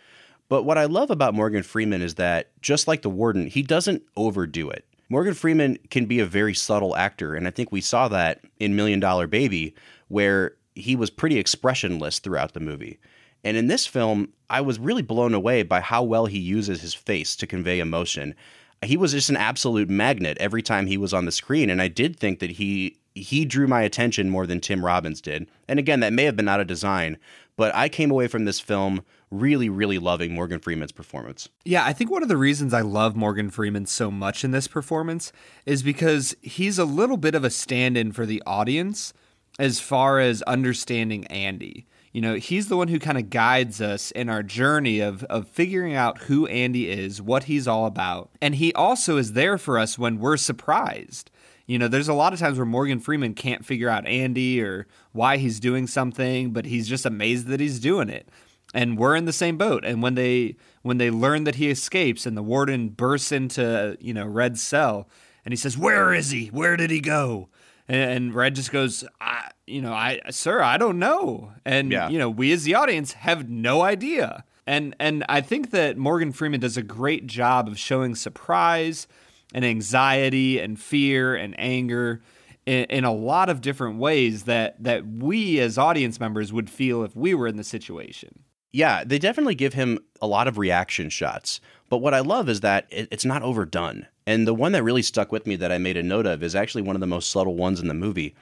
[0.48, 4.02] But what I love about Morgan Freeman is that, just like the warden, he doesn't
[4.16, 4.84] overdo it.
[5.08, 8.76] Morgan Freeman can be a very subtle actor, and I think we saw that in
[8.76, 9.74] Million Dollar Baby,
[10.08, 12.98] where he was pretty expressionless throughout the movie.
[13.44, 16.94] And in this film, I was really blown away by how well he uses his
[16.94, 18.34] face to convey emotion.
[18.82, 21.88] He was just an absolute magnet every time he was on the screen, and I
[21.88, 25.48] did think that he he drew my attention more than Tim Robbins did.
[25.68, 27.16] And again, that may have been out of design,
[27.56, 31.48] but I came away from this film really, really loving Morgan Freeman's performance.
[31.64, 34.68] Yeah, I think one of the reasons I love Morgan Freeman so much in this
[34.68, 35.32] performance
[35.64, 39.12] is because he's a little bit of a stand in for the audience
[39.58, 41.86] as far as understanding Andy.
[42.12, 45.48] You know, he's the one who kind of guides us in our journey of, of
[45.48, 48.30] figuring out who Andy is, what he's all about.
[48.40, 51.30] And he also is there for us when we're surprised.
[51.66, 54.86] You know, there's a lot of times where Morgan Freeman can't figure out Andy or
[55.12, 58.28] why he's doing something, but he's just amazed that he's doing it.
[58.76, 59.84] And we're in the same boat.
[59.84, 64.12] And when they when they learn that he escapes and the warden bursts into, you
[64.12, 65.08] know, Red's cell
[65.44, 66.48] and he says, "Where is he?
[66.48, 67.48] Where did he go?"
[67.88, 71.52] And, and Red just goes, I, you know, I sir, I don't know.
[71.64, 72.08] And Yeah.
[72.10, 74.44] you know, we as the audience have no idea.
[74.66, 79.06] And and I think that Morgan Freeman does a great job of showing surprise
[79.54, 82.20] and anxiety and fear and anger
[82.66, 87.02] in, in a lot of different ways that that we as audience members would feel
[87.04, 88.40] if we were in the situation.
[88.76, 91.62] Yeah, they definitely give him a lot of reaction shots.
[91.88, 94.06] But what I love is that it, it's not overdone.
[94.26, 96.54] And the one that really stuck with me that I made a note of is
[96.54, 98.34] actually one of the most subtle ones in the movie.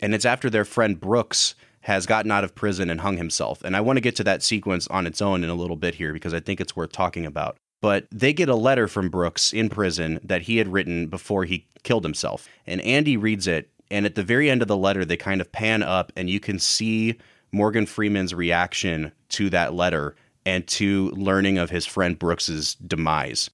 [0.00, 3.60] And it's after their friend Brooks has gotten out of prison and hung himself.
[3.62, 5.96] And I want to get to that sequence on its own in a little bit
[5.96, 7.58] here because I think it's worth talking about.
[7.82, 11.66] But they get a letter from Brooks in prison that he had written before he
[11.82, 12.48] killed himself.
[12.66, 13.68] And Andy reads it.
[13.90, 16.40] And at the very end of the letter, they kind of pan up and you
[16.40, 17.18] can see
[17.54, 20.14] Morgan Freeman's reaction to that letter
[20.44, 23.50] and to learning of his friend Brooks's demise.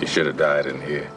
[0.00, 1.10] He should have died in here.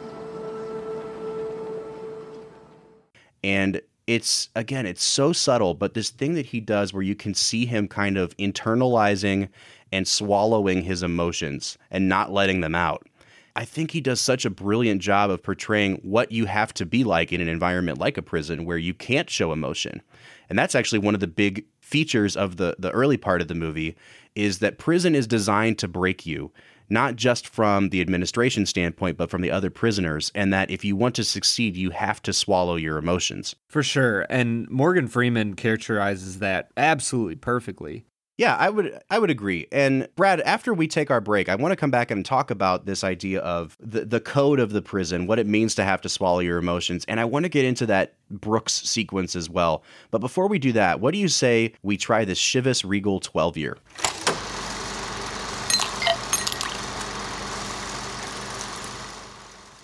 [3.44, 7.34] And it's again, it's so subtle, but this thing that he does where you can
[7.34, 9.48] see him kind of internalizing
[9.92, 13.06] and swallowing his emotions and not letting them out.
[13.54, 17.04] I think he does such a brilliant job of portraying what you have to be
[17.04, 20.02] like in an environment like a prison where you can't show emotion.
[20.48, 23.54] And that's actually one of the big features of the the early part of the
[23.54, 23.96] movie
[24.34, 26.50] is that prison is designed to break you,
[26.88, 30.96] not just from the administration standpoint, but from the other prisoners, and that if you
[30.96, 33.54] want to succeed, you have to swallow your emotions.
[33.68, 34.26] For sure.
[34.30, 38.04] And Morgan Freeman characterizes that absolutely perfectly.
[38.42, 39.68] Yeah, I would I would agree.
[39.70, 42.86] And Brad, after we take our break, I want to come back and talk about
[42.86, 46.08] this idea of the the code of the prison, what it means to have to
[46.08, 49.84] swallow your emotions, and I want to get into that Brooks sequence as well.
[50.10, 53.56] But before we do that, what do you say we try this Chivas Regal 12
[53.56, 53.78] year?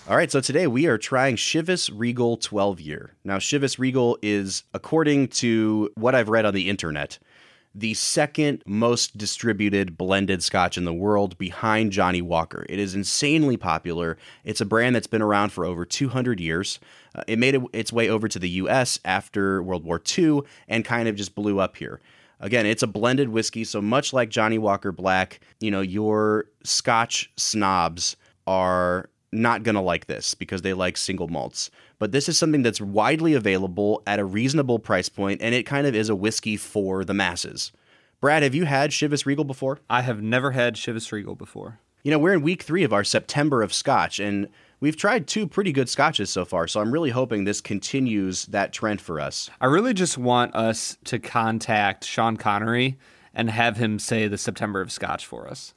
[0.08, 3.12] All right, so today we are trying Chivas Regal 12 year.
[3.22, 7.20] Now, Chivas Regal is, according to what I've read on the internet,
[7.74, 12.66] the second most distributed blended scotch in the world behind Johnnie Walker.
[12.68, 14.16] It is insanely popular.
[14.44, 16.80] It's a brand that's been around for over 200 years.
[17.14, 20.84] Uh, it made it, its way over to the US after World War II and
[20.84, 22.00] kind of just blew up here.
[22.40, 27.32] Again, it's a blended whiskey, so much like Johnnie Walker Black, you know, your scotch
[27.36, 31.70] snobs are not going to like this because they like single malts.
[31.98, 35.86] But this is something that's widely available at a reasonable price point, and it kind
[35.86, 37.72] of is a whiskey for the masses.
[38.20, 39.78] Brad, have you had Chivas Regal before?
[39.88, 41.78] I have never had Chivas Regal before.
[42.02, 44.48] You know, we're in week three of our September of Scotch, and
[44.80, 48.72] we've tried two pretty good scotches so far, so I'm really hoping this continues that
[48.72, 49.50] trend for us.
[49.60, 52.98] I really just want us to contact Sean Connery
[53.34, 55.74] and have him say the September of Scotch for us.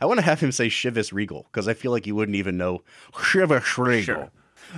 [0.00, 2.56] I want to have him say Chivas Regal because I feel like you wouldn't even
[2.56, 4.30] know Chivas Regal.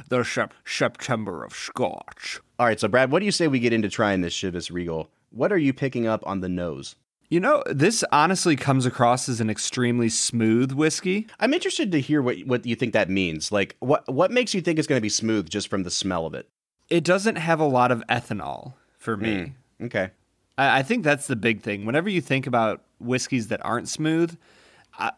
[0.08, 2.40] The sep- September of Scotch.
[2.58, 5.08] All right, so Brad, what do you say we get into trying this Chivas Regal?
[5.30, 6.96] What are you picking up on the nose?
[7.28, 11.26] You know, this honestly comes across as an extremely smooth whiskey.
[11.40, 13.50] I'm interested to hear what what you think that means.
[13.50, 16.26] Like, what what makes you think it's going to be smooth just from the smell
[16.26, 16.48] of it?
[16.88, 19.54] It doesn't have a lot of ethanol for me.
[19.80, 20.10] Hmm, okay.
[20.56, 21.84] I, I think that's the big thing.
[21.84, 24.38] Whenever you think about whiskeys that aren't smooth, a-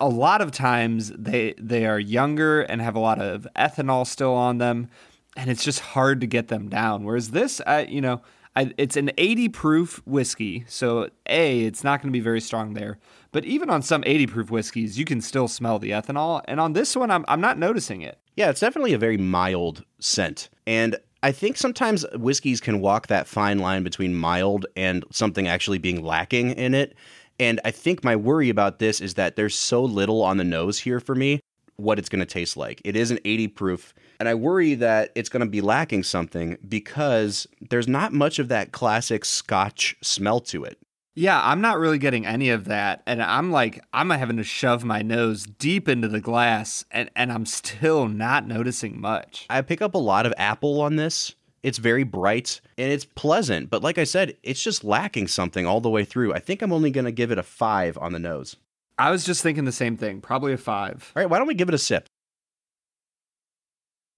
[0.00, 4.34] a lot of times they they are younger and have a lot of ethanol still
[4.34, 4.88] on them,
[5.36, 7.04] and it's just hard to get them down.
[7.04, 8.20] Whereas this, I, you know,
[8.56, 12.74] I, it's an 80 proof whiskey, so a it's not going to be very strong
[12.74, 12.98] there.
[13.30, 16.72] But even on some 80 proof whiskeys, you can still smell the ethanol, and on
[16.72, 18.18] this one, I'm I'm not noticing it.
[18.36, 20.48] Yeah, it's definitely a very mild scent.
[20.66, 25.78] And I think sometimes whiskeys can walk that fine line between mild and something actually
[25.78, 26.94] being lacking in it.
[27.38, 30.78] And I think my worry about this is that there's so little on the nose
[30.78, 31.40] here for me
[31.76, 32.82] what it's going to taste like.
[32.84, 36.58] It is an 80 proof, and I worry that it's going to be lacking something
[36.68, 40.78] because there's not much of that classic scotch smell to it.
[41.14, 43.02] Yeah, I'm not really getting any of that.
[43.04, 47.32] And I'm like, I'm having to shove my nose deep into the glass, and, and
[47.32, 49.46] I'm still not noticing much.
[49.50, 51.34] I pick up a lot of apple on this.
[51.68, 55.82] It's very bright and it's pleasant, but like I said, it's just lacking something all
[55.82, 56.32] the way through.
[56.32, 58.56] I think I'm only going to give it a 5 on the nose.
[58.96, 61.12] I was just thinking the same thing, probably a 5.
[61.14, 62.06] All right, why don't we give it a sip?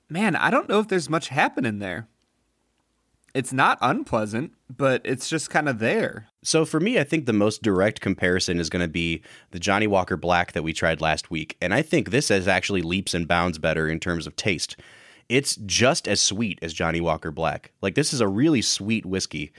[0.09, 2.07] Man, I don't know if there's much happening there.
[3.35, 6.29] It's not unpleasant, but it's just kind of there.
[6.45, 9.89] So for me, I think the most direct comparison is going to be the Johnnie
[9.89, 11.57] Walker Black that we tried last week.
[11.61, 14.77] And I think this is actually leaps and bounds better in terms of taste.
[15.31, 17.73] It's just as sweet as Johnnie Walker Black.
[17.81, 19.53] Like this is a really sweet whiskey,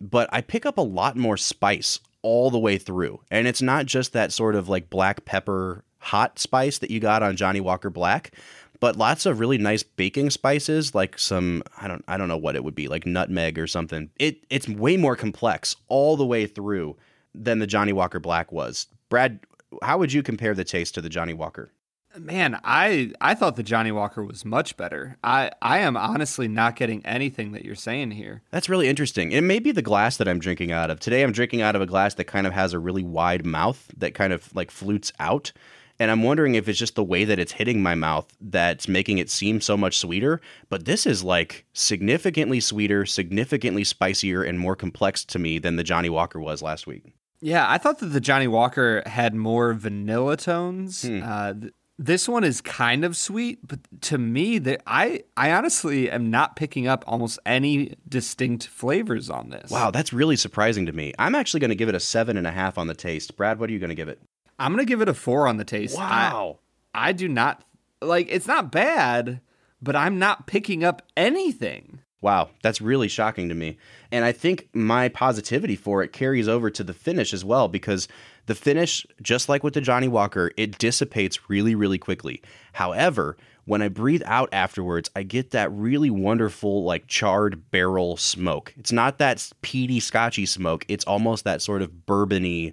[0.00, 3.20] but I pick up a lot more spice all the way through.
[3.30, 7.22] And it's not just that sort of like black pepper hot spice that you got
[7.22, 8.32] on Johnnie Walker Black
[8.80, 12.54] but lots of really nice baking spices like some I don't I don't know what
[12.54, 14.10] it would be like nutmeg or something.
[14.18, 16.96] It it's way more complex all the way through
[17.34, 18.86] than the Johnnie Walker Black was.
[19.08, 19.40] Brad,
[19.82, 21.70] how would you compare the taste to the Johnnie Walker?
[22.18, 25.16] Man, I I thought the Johnnie Walker was much better.
[25.24, 28.42] I I am honestly not getting anything that you're saying here.
[28.50, 29.32] That's really interesting.
[29.32, 31.00] It may be the glass that I'm drinking out of.
[31.00, 33.90] Today I'm drinking out of a glass that kind of has a really wide mouth
[33.96, 35.52] that kind of like flutes out.
[35.98, 39.18] And I'm wondering if it's just the way that it's hitting my mouth that's making
[39.18, 40.40] it seem so much sweeter.
[40.68, 45.84] But this is like significantly sweeter, significantly spicier, and more complex to me than the
[45.84, 47.14] Johnnie Walker was last week.
[47.40, 51.02] Yeah, I thought that the Johnnie Walker had more vanilla tones.
[51.02, 51.22] Hmm.
[51.22, 56.10] Uh, th- this one is kind of sweet, but to me, the, I I honestly
[56.10, 59.70] am not picking up almost any distinct flavors on this.
[59.70, 61.12] Wow, that's really surprising to me.
[61.18, 63.36] I'm actually going to give it a seven and a half on the taste.
[63.36, 64.20] Brad, what are you going to give it?
[64.58, 65.96] I'm gonna give it a four on the taste.
[65.96, 66.58] Wow.
[66.94, 67.64] I, I do not
[68.00, 69.40] like it's not bad,
[69.82, 72.00] but I'm not picking up anything.
[72.24, 73.76] Wow, that's really shocking to me.
[74.10, 78.08] And I think my positivity for it carries over to the finish as well because
[78.46, 82.40] the finish, just like with the Johnnie Walker, it dissipates really, really quickly.
[82.72, 88.72] However, when I breathe out afterwards, I get that really wonderful, like charred barrel smoke.
[88.78, 92.72] It's not that peaty, scotchy smoke, it's almost that sort of bourbony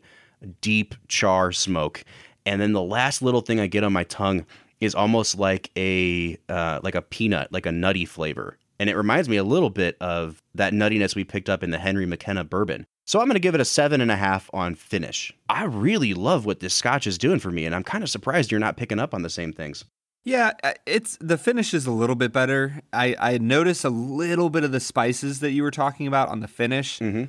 [0.62, 2.06] deep char smoke.
[2.46, 4.46] And then the last little thing I get on my tongue
[4.80, 8.58] is almost like a uh, like a peanut, like a nutty flavor.
[8.82, 11.78] And it reminds me a little bit of that nuttiness we picked up in the
[11.78, 12.88] Henry McKenna bourbon.
[13.06, 15.32] So I'm going to give it a seven and a half on finish.
[15.48, 18.50] I really love what this scotch is doing for me, and I'm kind of surprised
[18.50, 19.86] you're not picking up on the same things.
[20.24, 22.82] Yeah, uh, it's the finish is a little bit better.
[22.92, 26.40] I I notice a little bit of the spices that you were talking about on
[26.40, 26.98] the finish.
[26.98, 27.26] Mm-hmm.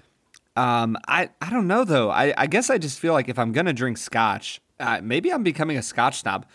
[0.58, 2.10] Um, I I don't know though.
[2.10, 5.42] I I guess I just feel like if I'm gonna drink scotch, uh, maybe I'm
[5.42, 6.46] becoming a scotch snob.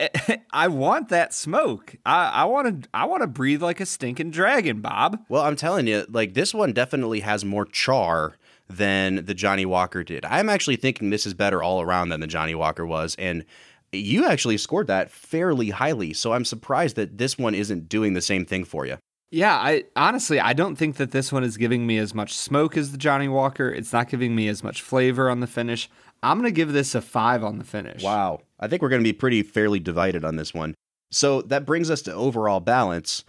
[0.52, 1.96] I want that smoke.
[2.04, 2.88] I, want to.
[2.92, 5.20] I want to breathe like a stinking dragon, Bob.
[5.28, 8.36] Well, I'm telling you, like this one definitely has more char
[8.68, 10.24] than the Johnnie Walker did.
[10.24, 13.44] I'm actually thinking this is better all around than the Johnnie Walker was, and
[13.92, 16.12] you actually scored that fairly highly.
[16.12, 18.98] So I'm surprised that this one isn't doing the same thing for you.
[19.30, 22.76] Yeah, I honestly I don't think that this one is giving me as much smoke
[22.76, 23.68] as the Johnnie Walker.
[23.68, 25.88] It's not giving me as much flavor on the finish.
[26.24, 28.02] I'm going to give this a 5 on the finish.
[28.02, 28.40] Wow.
[28.58, 30.74] I think we're going to be pretty fairly divided on this one.
[31.10, 33.24] So that brings us to overall balance.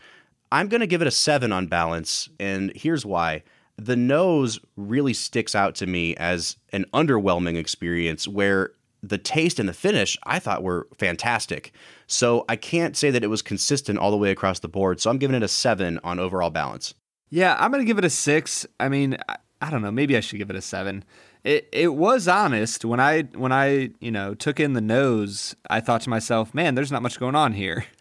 [0.52, 3.44] I'm going to give it a 7 on balance, and here's why.
[3.78, 8.72] The nose really sticks out to me as an underwhelming experience where
[9.04, 11.74] the taste and the finish I thought were fantastic.
[12.08, 15.02] So I can't say that it was consistent all the way across the board.
[15.02, 16.94] So I'm giving it a seven on overall balance.
[17.30, 18.66] Yeah, I'm gonna give it a six.
[18.80, 19.92] I mean, I, I don't know.
[19.92, 21.04] Maybe I should give it a seven.
[21.46, 25.56] It it was honest when I when I you know took in the nose.
[25.70, 27.86] I thought to myself, man, there's not much going on here.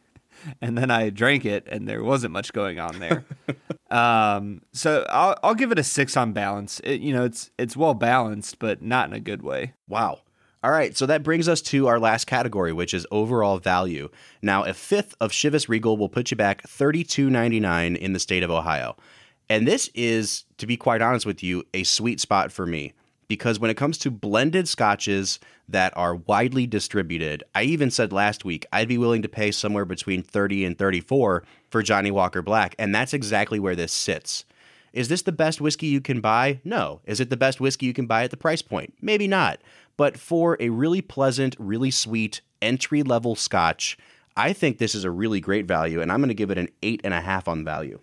[0.60, 3.24] And then I drank it, and there wasn't much going on there.
[3.90, 6.82] um, so I'll I'll give it a six on balance.
[6.84, 9.72] It, you know, it's it's well balanced, but not in a good way.
[9.88, 10.20] Wow.
[10.62, 14.10] All right, so that brings us to our last category, which is overall value.
[14.42, 18.42] Now, a fifth of Chivas Regal will put you back thirty-two ninety-nine in the state
[18.42, 18.96] of Ohio.
[19.48, 22.92] And this is, to be quite honest with you, a sweet spot for me
[23.28, 28.44] because when it comes to blended scotches that are widely distributed, I even said last
[28.44, 32.74] week I'd be willing to pay somewhere between 30 and 34 for Johnnie Walker Black,
[32.78, 34.44] and that's exactly where this sits.
[34.92, 36.60] Is this the best whiskey you can buy?
[36.62, 37.00] No.
[37.04, 38.94] Is it the best whiskey you can buy at the price point?
[39.02, 39.60] Maybe not.
[39.96, 43.98] But for a really pleasant, really sweet entry level scotch,
[44.36, 46.68] I think this is a really great value, and I'm going to give it an
[46.82, 48.00] eight and a half on value.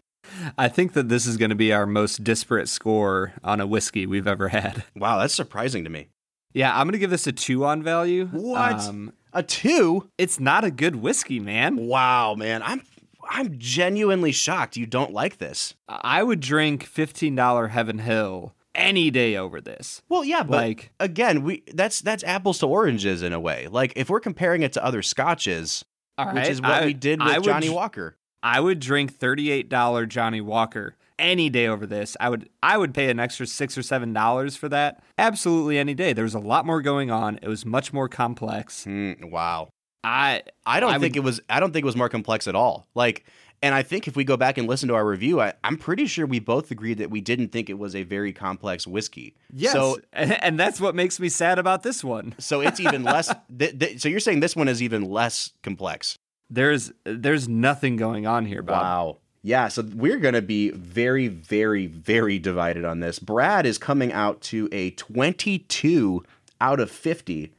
[0.57, 4.05] I think that this is going to be our most disparate score on a whiskey
[4.05, 4.83] we've ever had.
[4.95, 6.09] Wow, that's surprising to me.
[6.53, 8.27] Yeah, I'm going to give this a two on value.
[8.27, 8.81] What?
[8.81, 10.09] Um, a two?
[10.17, 11.77] It's not a good whiskey, man.
[11.77, 12.61] Wow, man.
[12.63, 12.83] I'm
[13.29, 15.75] I'm genuinely shocked you don't like this.
[15.87, 20.01] I would drink $15 Heaven Hill any day over this.
[20.09, 23.67] Well, yeah, but like again, we that's that's apples to oranges in a way.
[23.67, 25.85] Like if we're comparing it to other scotches,
[26.33, 28.17] which is what I, we did with Johnnie Walker.
[28.43, 32.17] I would drink $38 Johnnie Walker any day over this.
[32.19, 35.03] I would I would pay an extra six or seven dollars for that.
[35.17, 36.13] Absolutely any day.
[36.13, 37.37] There was a lot more going on.
[37.41, 38.85] It was much more complex.
[38.85, 39.69] Mm, wow.
[40.03, 41.41] I I don't I think would- it was.
[41.49, 42.87] I don't think it was more complex at all.
[42.95, 43.23] Like,
[43.61, 46.07] and I think if we go back and listen to our review, I, I'm pretty
[46.07, 49.35] sure we both agreed that we didn't think it was a very complex whiskey.
[49.53, 52.33] yes, So, and, and that's what makes me sad about this one.
[52.39, 53.31] so it's even less.
[53.59, 56.17] Th- th- so you're saying this one is even less complex?
[56.51, 58.81] There's there's nothing going on here, Bob.
[58.81, 59.17] Wow.
[59.43, 63.17] Yeah, so we're going to be very, very, very divided on this.
[63.17, 66.23] Brad is coming out to a 22
[66.59, 67.51] out of 50,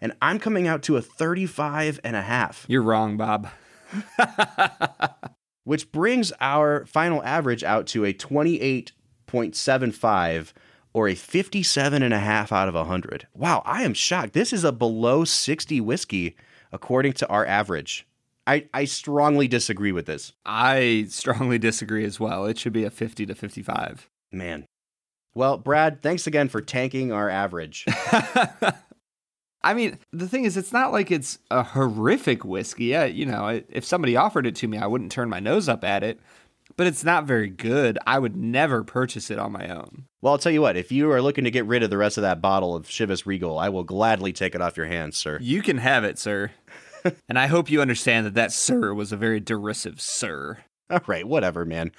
[0.00, 2.64] and I'm coming out to a 35 and a half.
[2.66, 3.50] You're wrong, Bob.
[5.68, 10.52] which brings our final average out to a 28.75
[10.94, 13.26] or a 57 and a half out of 100.
[13.34, 14.32] Wow, I am shocked.
[14.32, 16.36] This is a below 60 whiskey
[16.72, 18.07] according to our average.
[18.48, 20.32] I, I strongly disagree with this.
[20.46, 22.46] I strongly disagree as well.
[22.46, 24.08] It should be a 50 to 55.
[24.32, 24.64] Man.
[25.34, 27.84] Well, Brad, thanks again for tanking our average.
[29.62, 32.86] I mean, the thing is, it's not like it's a horrific whiskey.
[32.86, 35.84] Yeah, you know, if somebody offered it to me, I wouldn't turn my nose up
[35.84, 36.18] at it.
[36.76, 37.98] But it's not very good.
[38.06, 40.04] I would never purchase it on my own.
[40.22, 42.16] well, I'll tell you what, if you are looking to get rid of the rest
[42.18, 45.38] of that bottle of Chivas Regal, I will gladly take it off your hands, sir.
[45.40, 46.52] You can have it, sir.
[47.28, 50.58] and I hope you understand that that sir was a very derisive sir.
[50.90, 51.92] All right, whatever, man.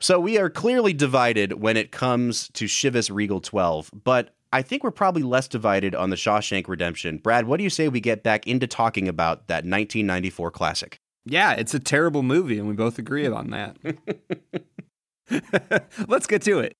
[0.00, 4.84] So we are clearly divided when it comes to Chivas Regal 12, but I think
[4.84, 7.18] we're probably less divided on the Shawshank Redemption.
[7.18, 10.98] Brad, what do you say we get back into talking about that 1994 classic?
[11.24, 13.76] Yeah, it's a terrible movie, and we both agree on that.
[16.08, 16.74] Let's get to it.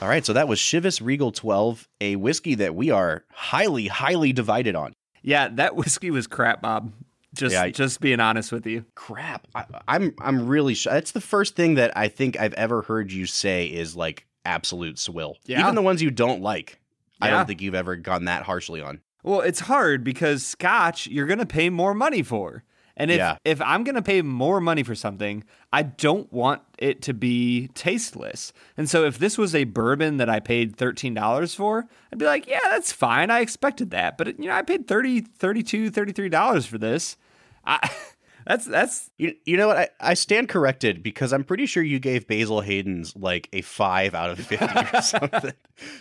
[0.00, 4.32] All right, so that was Chivas Regal 12, a whiskey that we are highly, highly
[4.32, 4.94] divided on.
[5.22, 6.92] Yeah, that whiskey was crap, Bob.
[7.34, 8.86] Just, Yeah, I- just being honest with you.
[8.94, 10.74] Crap, I, I'm, I'm really.
[10.74, 14.26] Sh- That's the first thing that I think I've ever heard you say is like
[14.44, 15.36] absolute swill.
[15.44, 15.60] Yeah.
[15.60, 16.80] Even the ones you don't like,
[17.20, 19.00] I don't think you've ever gone that harshly on.
[19.22, 22.64] Well, it's hard because scotch you're going to pay more money for.
[23.00, 23.36] And if Yeah.
[23.44, 25.42] if I'm going to pay more money for something,
[25.72, 28.52] I don't want it to be tasteless.
[28.76, 32.46] And so if this was a bourbon that I paid $13 for, I'd be like,
[32.46, 33.30] "Yeah, that's fine.
[33.30, 37.16] I expected that." But you know, I paid 30 32 $33 for this.
[37.64, 37.78] I
[38.46, 39.76] that's that's You, you know what?
[39.78, 44.14] I, I stand corrected because I'm pretty sure you gave Basil Hayden's like a five
[44.14, 44.64] out of 50
[44.96, 45.52] or something.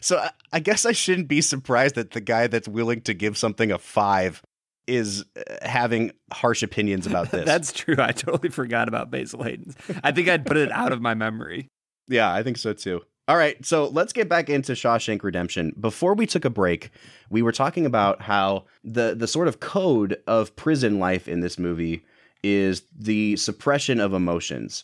[0.01, 3.37] So I, I guess I shouldn't be surprised that the guy that's willing to give
[3.37, 4.41] something a five
[4.89, 7.45] is uh, having harsh opinions about this.
[7.45, 7.95] that's true.
[7.99, 9.75] I totally forgot about Basil Hayden's.
[10.03, 11.67] I think I'd put it out of my memory.
[12.07, 13.01] yeah, I think so too.
[13.27, 15.71] All right, so let's get back into Shawshank Redemption.
[15.79, 16.89] Before we took a break,
[17.29, 21.59] we were talking about how the the sort of code of prison life in this
[21.59, 22.03] movie
[22.43, 24.83] is the suppression of emotions.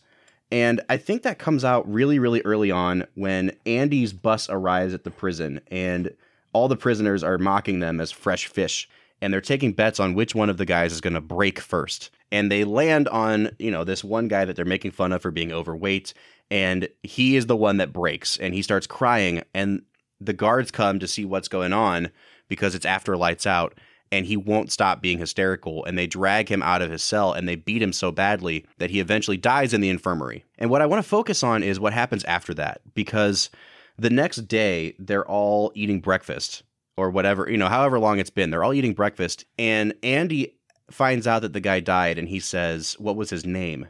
[0.52, 5.04] And I think that comes out really, really early on when Andy's bus arrives at
[5.06, 6.14] the prison and
[6.54, 8.88] all the prisoners are mocking them as fresh fish.
[9.22, 12.12] And they're taking bets on which one of the guys is going to break first.
[12.32, 15.32] And they land on, you know, this one guy that they're making fun of for
[15.32, 16.14] being overweight.
[16.52, 19.44] And he is the one that breaks and he starts crying.
[19.54, 19.84] And
[20.20, 22.10] the guards come to see what's going on
[22.48, 23.78] because it's after lights out
[24.12, 27.48] and he won't stop being hysterical and they drag him out of his cell and
[27.48, 30.44] they beat him so badly that he eventually dies in the infirmary.
[30.58, 33.50] And what I want to focus on is what happens after that because
[33.98, 36.64] the next day they're all eating breakfast
[36.98, 38.50] or whatever, you know, however long it's been.
[38.50, 40.56] They're all eating breakfast and Andy
[40.90, 43.88] finds out that the guy died and he says, "What was his name?"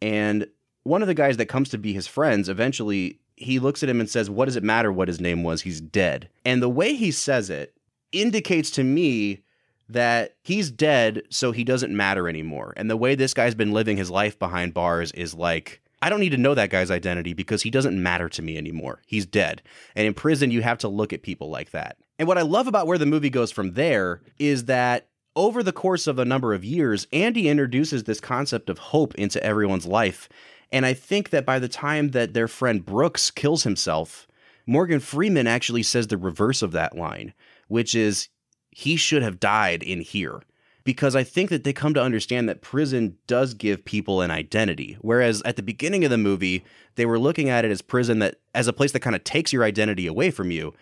[0.00, 0.48] And
[0.82, 4.00] one of the guys that comes to be his friends eventually he looks at him
[4.00, 5.62] and says, "What does it matter what his name was?
[5.62, 7.74] He's dead." And the way he says it
[8.12, 9.42] indicates to me
[9.88, 12.72] that he's dead, so he doesn't matter anymore.
[12.76, 16.20] And the way this guy's been living his life behind bars is like, I don't
[16.20, 19.02] need to know that guy's identity because he doesn't matter to me anymore.
[19.06, 19.62] He's dead.
[19.94, 21.96] And in prison, you have to look at people like that.
[22.22, 25.72] And what I love about where the movie goes from there is that over the
[25.72, 30.28] course of a number of years, Andy introduces this concept of hope into everyone's life.
[30.70, 34.28] And I think that by the time that their friend Brooks kills himself,
[34.68, 37.34] Morgan Freeman actually says the reverse of that line,
[37.66, 38.28] which is
[38.70, 40.42] he should have died in here.
[40.84, 44.96] Because I think that they come to understand that prison does give people an identity.
[45.00, 46.64] Whereas at the beginning of the movie,
[46.94, 49.52] they were looking at it as prison that as a place that kind of takes
[49.52, 50.72] your identity away from you.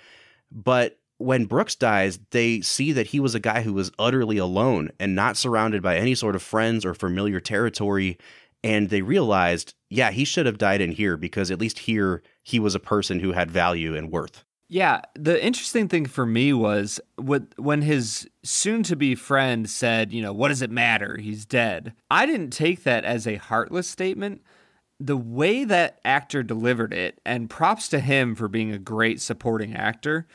[0.53, 4.91] But when Brooks dies, they see that he was a guy who was utterly alone
[4.99, 8.19] and not surrounded by any sort of friends or familiar territory.
[8.65, 12.59] And they realized, yeah, he should have died in here because at least here he
[12.59, 14.45] was a person who had value and worth.
[14.69, 20.49] Yeah, the interesting thing for me was when his soon-to-be friend said, you know, what
[20.49, 21.19] does it matter?
[21.19, 21.93] He's dead.
[22.11, 24.43] I didn't take that as a heartless statement.
[25.01, 29.75] The way that actor delivered it, and props to him for being a great supporting
[29.75, 30.27] actor.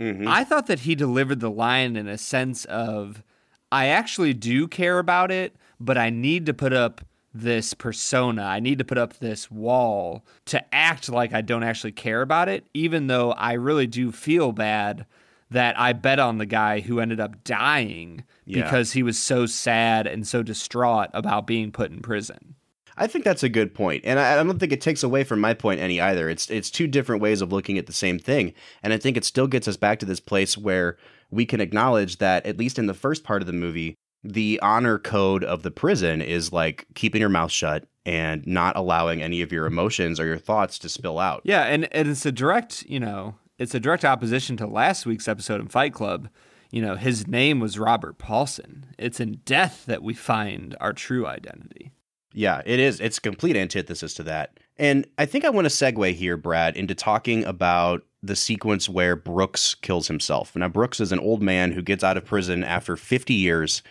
[0.00, 0.26] Mm-hmm.
[0.28, 3.22] I thought that he delivered the line in a sense of,
[3.70, 7.00] I actually do care about it, but I need to put up
[7.32, 8.42] this persona.
[8.44, 12.48] I need to put up this wall to act like I don't actually care about
[12.48, 15.06] it, even though I really do feel bad
[15.50, 18.62] that I bet on the guy who ended up dying Yeah.
[18.64, 22.53] because he was so sad and so distraught about being put in prison.
[22.96, 25.40] I think that's a good point, and I, I don't think it takes away from
[25.40, 26.28] my point any either.
[26.28, 29.24] It's it's two different ways of looking at the same thing, and I think it
[29.24, 30.96] still gets us back to this place where
[31.30, 34.98] we can acknowledge that at least in the first part of the movie, the honor
[34.98, 39.52] code of the prison is like keeping your mouth shut and not allowing any of
[39.52, 41.42] your emotions or your thoughts to spill out.
[41.44, 45.28] Yeah, and, and it's a direct, you know, it's a direct opposition to last week's
[45.28, 46.28] episode in Fight Club.
[46.70, 48.86] You know, his name was Robert Paulson.
[48.98, 51.92] It's in death that we find our true identity.
[52.34, 53.00] Yeah, it is.
[53.00, 54.58] It's complete antithesis to that.
[54.76, 59.14] And I think I want to segue here, Brad, into talking about the sequence where
[59.14, 60.56] Brooks kills himself.
[60.56, 63.82] Now, Brooks is an old man who gets out of prison after 50 years.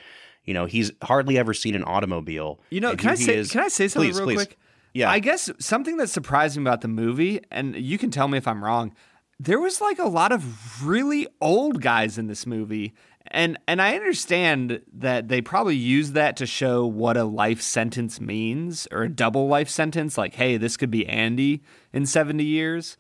[0.44, 2.60] You know, he's hardly ever seen an automobile.
[2.70, 4.36] You know, can I say is- can I say something Please, real please.
[4.36, 4.58] quick?
[4.94, 5.10] Yeah.
[5.10, 8.64] I guess something that's surprising about the movie, and you can tell me if I'm
[8.64, 8.94] wrong,
[9.40, 12.94] there was like a lot of really old guys in this movie.
[13.28, 18.20] And and I understand that they probably use that to show what a life sentence
[18.20, 21.64] means or a double life sentence like hey, this could be Andy
[21.94, 22.98] in 70 years.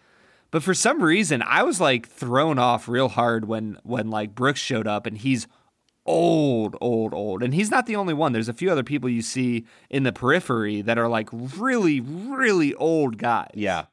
[0.49, 4.59] But for some reason, I was like thrown off real hard when when like Brooks
[4.59, 5.47] showed up and he's
[6.05, 7.43] old, old, old.
[7.43, 8.33] And he's not the only one.
[8.33, 12.73] There's a few other people you see in the periphery that are like really, really
[12.75, 13.51] old guys.
[13.53, 13.85] Yeah.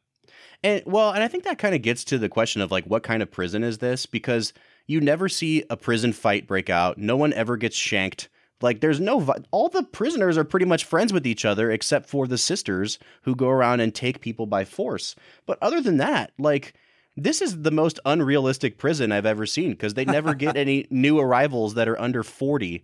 [0.62, 3.02] And well, and I think that kind of gets to the question of like what
[3.02, 4.52] kind of prison is this because
[4.90, 6.98] you never see a prison fight break out.
[6.98, 8.28] No one ever gets shanked.
[8.60, 12.08] Like there's no vi- all the prisoners are pretty much friends with each other except
[12.08, 15.14] for the sisters who go around and take people by force.
[15.46, 16.74] But other than that, like
[17.16, 21.20] this is the most unrealistic prison I've ever seen because they never get any new
[21.20, 22.82] arrivals that are under 40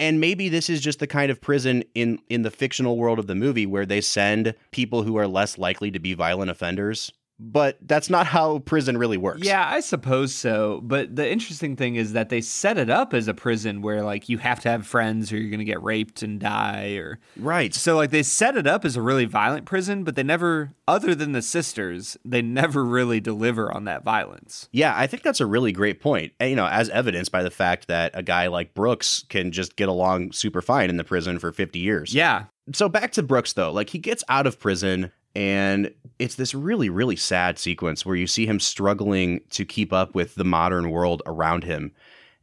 [0.00, 3.26] and maybe this is just the kind of prison in in the fictional world of
[3.26, 7.12] the movie where they send people who are less likely to be violent offenders
[7.44, 10.80] but that's not how prison really works Yeah, I suppose so.
[10.84, 14.28] But the interesting thing is that they set it up as a prison where like
[14.28, 17.74] you have to have friends or you're going to get raped and die or right
[17.74, 21.14] so like they set it up as a really violent prison, but they never other
[21.14, 24.68] than the sisters, they never really deliver on that violence.
[24.72, 27.50] yeah i think that's a really great point and, you know as evidenced by the
[27.50, 31.38] fact that a guy like brooks can just get along super fine in the prison
[31.38, 32.44] for 50 years Yeah.
[32.72, 36.88] so back to Brooks though, like he gets out of prison and it's this really
[36.88, 41.22] really sad sequence where you see him struggling to keep up with the modern world
[41.26, 41.92] around him.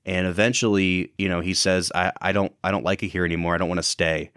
[0.06, 3.56] And eventually, you know, he says, I, I don't I don't like it here anymore.
[3.56, 4.32] I don't want to stay.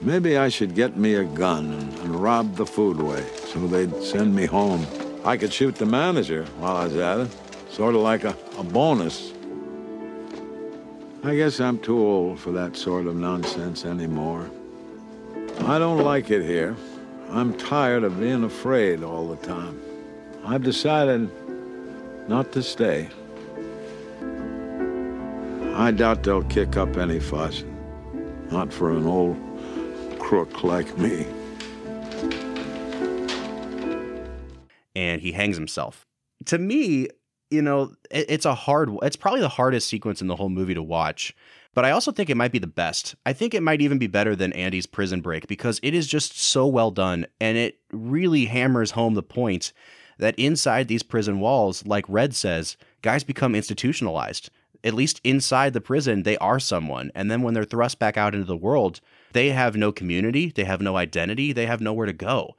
[0.00, 4.44] Maybe I should get me a gun and, rob the foodway so they'd send me
[4.44, 4.86] home.
[5.24, 7.36] I could shoot the manager while I was at it,
[7.70, 9.32] sort of like a, a bonus.
[11.22, 14.50] I guess I'm too old for that sort of nonsense anymore.
[15.60, 16.76] I don't like it here.
[17.30, 19.80] I'm tired of being afraid all the time.
[20.44, 21.30] I've decided
[22.28, 23.08] not to stay.
[25.74, 27.64] I doubt they'll kick up any fuss.
[28.50, 29.36] Not for an old
[30.18, 31.26] crook like me.
[34.94, 36.06] And he hangs himself.
[36.46, 37.08] To me,
[37.50, 40.82] you know, it's a hard it's probably the hardest sequence in the whole movie to
[40.82, 41.34] watch.
[41.74, 43.16] But I also think it might be the best.
[43.26, 46.40] I think it might even be better than Andy's prison break because it is just
[46.40, 49.72] so well done and it really hammers home the point
[50.18, 54.50] that inside these prison walls, like Red says, guys become institutionalized.
[54.84, 57.10] At least inside the prison, they are someone.
[57.14, 59.00] And then when they're thrust back out into the world,
[59.32, 62.54] they have no community, they have no identity, they have nowhere to go.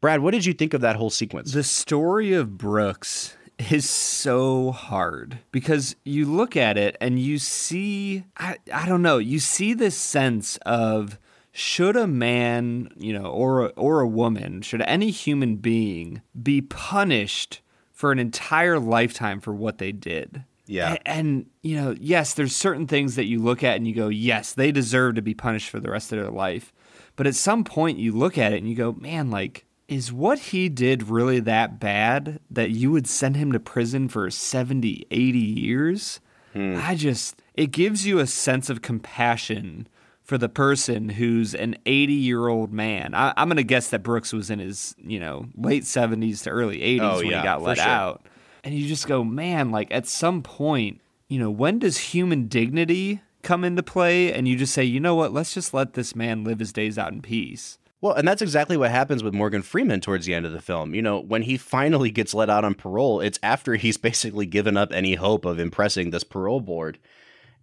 [0.00, 1.52] Brad, what did you think of that whole sequence?
[1.52, 3.36] The story of Brooks
[3.70, 9.18] is so hard because you look at it and you see I, I don't know
[9.18, 11.18] you see this sense of
[11.52, 16.60] should a man you know or a, or a woman should any human being be
[16.60, 17.60] punished
[17.92, 20.94] for an entire lifetime for what they did Yeah.
[20.94, 24.08] A- and you know yes there's certain things that you look at and you go
[24.08, 26.72] yes they deserve to be punished for the rest of their life
[27.16, 30.38] but at some point you look at it and you go man like is what
[30.38, 35.38] he did really that bad that you would send him to prison for 70, 80
[35.38, 36.20] years?
[36.54, 36.76] Hmm.
[36.78, 39.86] I just, it gives you a sense of compassion
[40.22, 43.14] for the person who's an 80 year old man.
[43.14, 46.50] I, I'm going to guess that Brooks was in his, you know, late 70s to
[46.50, 47.86] early 80s Oh, when yeah, he got let sure.
[47.86, 48.26] out.
[48.62, 53.22] And you just go, man, like at some point, you know, when does human dignity
[53.42, 54.32] come into play?
[54.32, 56.96] And you just say, you know what, let's just let this man live his days
[56.98, 57.78] out in peace.
[58.02, 60.94] Well, and that's exactly what happens with Morgan Freeman towards the end of the film.
[60.94, 64.76] You know, when he finally gets let out on parole, it's after he's basically given
[64.76, 66.98] up any hope of impressing this parole board.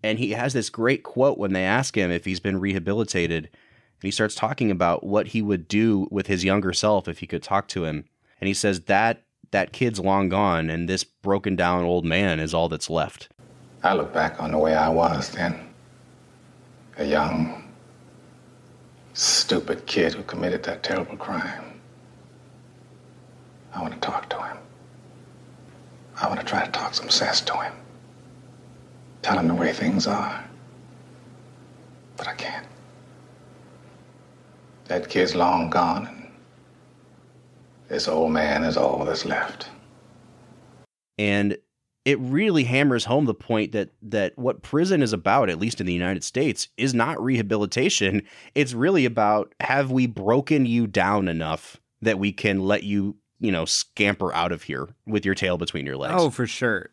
[0.03, 3.45] And he has this great quote when they ask him if he's been rehabilitated.
[3.45, 7.27] And he starts talking about what he would do with his younger self if he
[7.27, 8.05] could talk to him.
[8.39, 12.53] And he says that that kid's long gone and this broken down old man is
[12.53, 13.29] all that's left.
[13.83, 15.67] I look back on the way I was then.
[16.97, 17.66] A young,
[19.18, 21.82] stupid kid who committed that terrible crime.
[23.74, 24.57] I want to talk to him.
[26.22, 27.74] I want to try to talk some sense to him.
[29.24, 30.43] Tell him the way things are.
[32.15, 32.68] But I can't.
[34.86, 36.32] That kid's long gone, and
[37.89, 39.70] this old man is all that's left.
[41.18, 41.57] And
[42.08, 45.86] it really hammers home the point that that what prison is about at least in
[45.86, 48.24] the United States is not rehabilitation
[48.55, 53.51] it's really about have we broken you down enough that we can let you you
[53.51, 56.89] know scamper out of here with your tail between your legs Oh, for sure.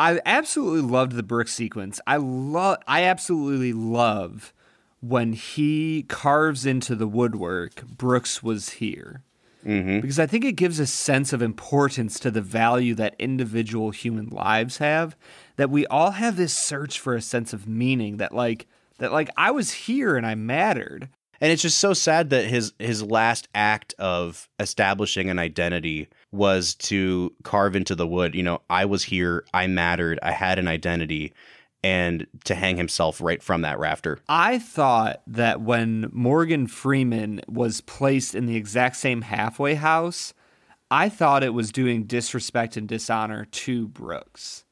[0.00, 1.98] I absolutely loved the Brooks sequence.
[2.06, 4.52] I love I absolutely love
[5.00, 9.22] when he carves into the woodwork Brooks was here.
[9.66, 10.00] Mhm.
[10.00, 14.28] Because I think it gives a sense of importance to the value that individual human
[14.28, 15.16] lives have.
[15.56, 18.66] That we all have this search for a sense of meaning that like
[18.98, 21.08] that like I was here and I mattered.
[21.40, 26.74] And it's just so sad that his his last act of establishing an identity was
[26.74, 28.34] to carve into the wood.
[28.34, 31.32] You know, I was here, I mattered, I had an identity,
[31.84, 34.18] and to hang himself right from that rafter.
[34.28, 40.34] I thought that when Morgan Freeman was placed in the exact same halfway house,
[40.90, 44.64] I thought it was doing disrespect and dishonor to Brooks.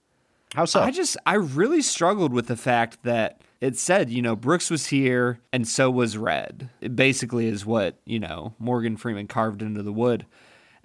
[0.54, 0.80] How so?
[0.80, 4.86] I just I really struggled with the fact that it said, you know, Brooks was
[4.86, 6.70] here and so was Red.
[6.80, 10.26] It basically is what, you know, Morgan Freeman carved into the wood.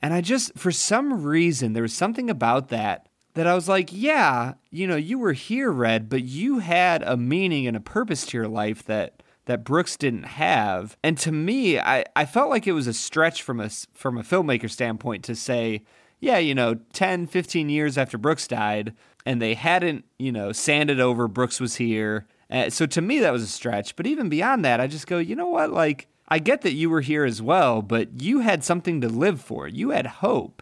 [0.02, 3.90] And I just for some reason there was something about that that I was like,
[3.92, 8.26] yeah, you know, you were here, Red, but you had a meaning and a purpose
[8.28, 10.96] to your life that that Brooks didn't have.
[11.04, 14.24] And to me, I, I felt like it was a stretch from a from a
[14.24, 15.84] filmmaker standpoint to say,
[16.20, 18.94] yeah, you know, 10, 15 years after Brooks died,
[19.26, 22.28] and they hadn't, you know, sanded over Brooks was here.
[22.50, 23.96] Uh, so to me, that was a stretch.
[23.96, 25.72] But even beyond that, I just go, you know what?
[25.72, 29.42] Like, I get that you were here as well, but you had something to live
[29.42, 29.68] for.
[29.68, 30.62] You had hope.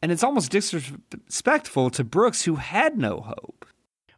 [0.00, 3.66] And it's almost disrespectful to Brooks, who had no hope.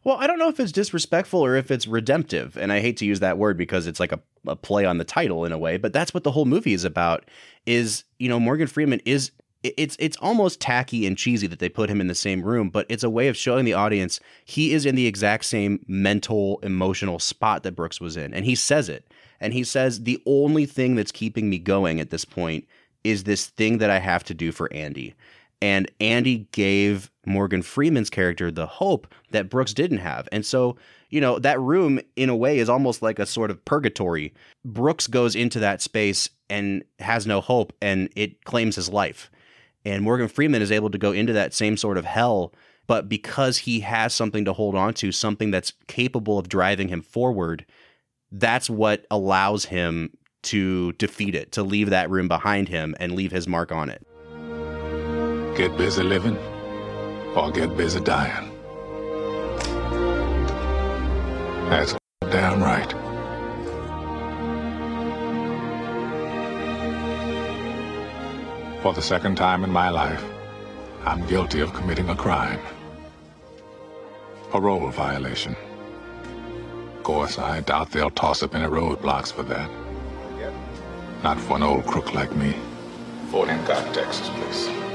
[0.03, 2.57] Well, I don't know if it's disrespectful or if it's redemptive.
[2.57, 5.03] And I hate to use that word because it's like a, a play on the
[5.03, 7.25] title in a way, but that's what the whole movie is about.
[7.65, 9.31] Is, you know, Morgan Freeman is
[9.63, 12.87] it's it's almost tacky and cheesy that they put him in the same room, but
[12.89, 17.19] it's a way of showing the audience he is in the exact same mental, emotional
[17.19, 18.33] spot that Brooks was in.
[18.33, 19.05] And he says it.
[19.39, 22.67] And he says the only thing that's keeping me going at this point
[23.03, 25.13] is this thing that I have to do for Andy.
[25.61, 30.27] And Andy gave Morgan Freeman's character the hope that Brooks didn't have.
[30.31, 30.75] And so,
[31.09, 34.33] you know, that room in a way is almost like a sort of purgatory.
[34.65, 39.29] Brooks goes into that space and has no hope and it claims his life.
[39.85, 42.53] And Morgan Freeman is able to go into that same sort of hell,
[42.87, 47.01] but because he has something to hold on to, something that's capable of driving him
[47.01, 47.65] forward,
[48.31, 50.11] that's what allows him
[50.43, 54.05] to defeat it, to leave that room behind him and leave his mark on it.
[55.55, 56.37] Get busy living
[57.35, 58.49] or get busy dying.
[61.69, 62.91] That's damn right.
[68.81, 70.23] For the second time in my life,
[71.05, 72.59] I'm guilty of committing a crime.
[74.51, 75.55] Parole violation.
[76.97, 79.69] Of course, I doubt they'll toss up any roadblocks for that.
[81.23, 82.55] Not for an old crook like me.
[83.29, 84.90] Fort Hancock, Texas, please.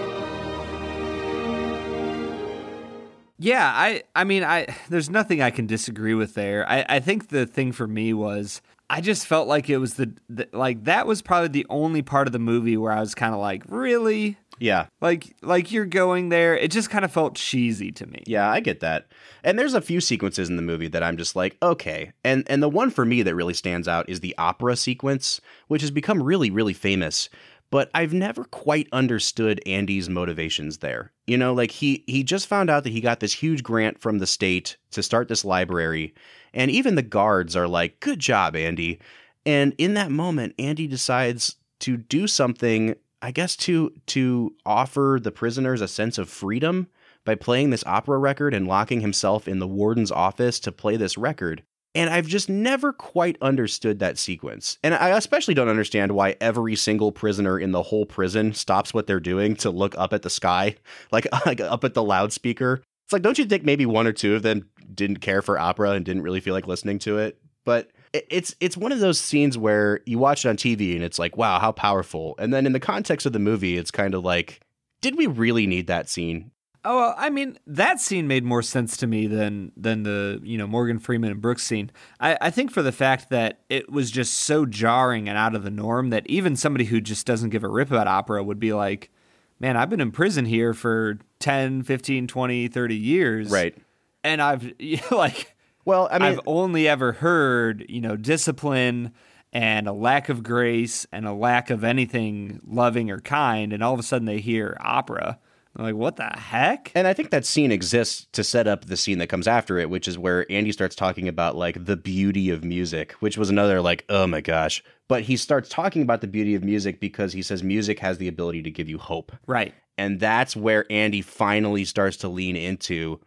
[3.38, 6.68] Yeah, I I mean I there's nothing I can disagree with there.
[6.68, 10.12] I I think the thing for me was I just felt like it was the,
[10.28, 13.34] the like that was probably the only part of the movie where I was kind
[13.34, 14.38] of like, really?
[14.58, 14.86] Yeah.
[15.00, 16.56] Like like you're going there.
[16.56, 18.22] It just kind of felt cheesy to me.
[18.26, 19.08] Yeah, I get that.
[19.44, 22.12] And there's a few sequences in the movie that I'm just like, okay.
[22.24, 25.82] And and the one for me that really stands out is the opera sequence, which
[25.82, 27.28] has become really really famous.
[27.70, 31.12] But I've never quite understood Andy's motivations there.
[31.26, 34.18] You know, like he he just found out that he got this huge grant from
[34.18, 36.14] the state to start this library,
[36.54, 39.00] and even the guards are like, "Good job, Andy."
[39.44, 45.32] And in that moment, Andy decides to do something, I guess to to offer the
[45.32, 46.86] prisoners a sense of freedom
[47.24, 51.18] by playing this opera record and locking himself in the warden's office to play this
[51.18, 51.64] record.
[51.96, 54.78] And I've just never quite understood that sequence.
[54.82, 59.06] And I especially don't understand why every single prisoner in the whole prison stops what
[59.06, 60.76] they're doing to look up at the sky,
[61.10, 62.82] like, like up at the loudspeaker.
[63.04, 65.92] It's like, don't you think maybe one or two of them didn't care for opera
[65.92, 67.38] and didn't really feel like listening to it?
[67.64, 71.18] But it's it's one of those scenes where you watch it on TV and it's
[71.18, 72.34] like, wow, how powerful.
[72.38, 74.60] And then in the context of the movie, it's kind of like,
[75.00, 76.50] did we really need that scene?
[76.88, 80.56] Oh, well, I mean, that scene made more sense to me than than the you
[80.56, 81.90] know Morgan Freeman and Brooks scene.
[82.20, 85.64] I, I think for the fact that it was just so jarring and out of
[85.64, 88.72] the norm that even somebody who just doesn't give a rip about opera would be
[88.72, 89.10] like,
[89.58, 93.50] man, I've been in prison here for 10, 15, 20, 30 years.
[93.50, 93.76] Right.
[94.22, 94.72] And I've
[95.10, 99.12] like well, I mean, I've only ever heard, you know, discipline
[99.52, 103.92] and a lack of grace and a lack of anything loving or kind and all
[103.92, 105.40] of a sudden they hear opera
[105.78, 106.90] like, what the heck?
[106.94, 109.90] And I think that scene exists to set up the scene that comes after it,
[109.90, 113.80] which is where Andy starts talking about like the beauty of music, which was another
[113.80, 114.82] like, oh my gosh.
[115.08, 118.28] But he starts talking about the beauty of music because he says music has the
[118.28, 119.32] ability to give you hope.
[119.46, 119.74] Right.
[119.98, 123.20] And that's where Andy finally starts to lean into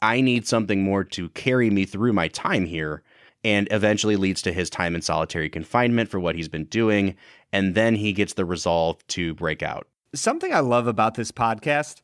[0.00, 3.02] I need something more to carry me through my time here.
[3.44, 7.16] And eventually leads to his time in solitary confinement for what he's been doing.
[7.52, 12.02] And then he gets the resolve to break out something I love about this podcast.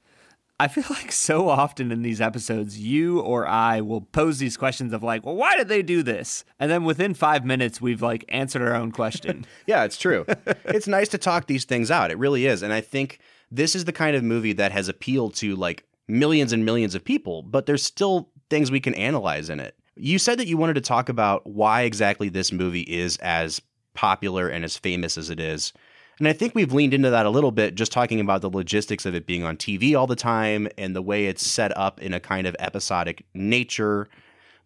[0.60, 4.92] I feel like so often in these episodes, you or I will pose these questions
[4.92, 6.44] of like, well, why did they do this?
[6.58, 9.46] And then within five minutes, we've like answered our own question.
[9.66, 10.24] yeah, it's true.
[10.64, 12.10] it's nice to talk these things out.
[12.10, 12.62] It really is.
[12.62, 16.52] And I think this is the kind of movie that has appealed to like millions
[16.52, 19.76] and millions of people, but there's still things we can analyze in it.
[19.94, 23.60] You said that you wanted to talk about why exactly this movie is as
[23.94, 25.72] popular and as famous as it is.
[26.18, 29.06] And I think we've leaned into that a little bit, just talking about the logistics
[29.06, 32.12] of it being on TV all the time and the way it's set up in
[32.12, 34.08] a kind of episodic nature.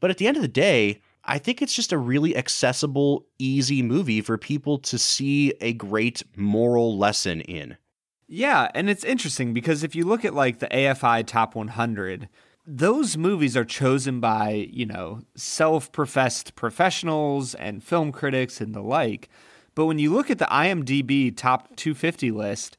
[0.01, 3.83] But at the end of the day, I think it's just a really accessible, easy
[3.83, 7.77] movie for people to see a great moral lesson in.
[8.27, 12.29] Yeah, and it's interesting because if you look at like the AFI Top 100,
[12.67, 18.81] those movies are chosen by, you know, self professed professionals and film critics and the
[18.81, 19.29] like.
[19.75, 22.77] But when you look at the IMDb top 250 list,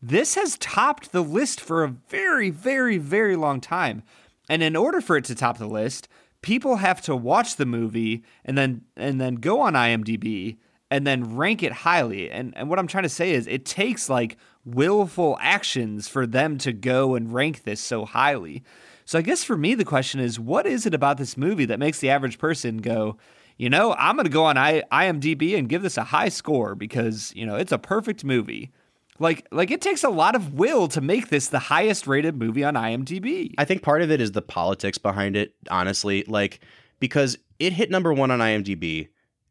[0.00, 4.02] this has topped the list for a very, very, very long time.
[4.48, 6.08] And in order for it to top the list,
[6.42, 10.58] people have to watch the movie and then and then go on IMDb
[10.90, 12.30] and then rank it highly.
[12.30, 16.58] And and what I'm trying to say is it takes like willful actions for them
[16.58, 18.62] to go and rank this so highly.
[19.04, 21.78] So I guess for me the question is what is it about this movie that
[21.78, 23.16] makes the average person go,
[23.56, 26.74] you know, I'm going to go on I- IMDb and give this a high score
[26.74, 28.70] because, you know, it's a perfect movie.
[29.18, 32.64] Like like it takes a lot of will to make this the highest rated movie
[32.64, 33.54] on IMDb.
[33.58, 36.60] I think part of it is the politics behind it, honestly, like
[36.98, 39.08] because it hit number 1 on IMDb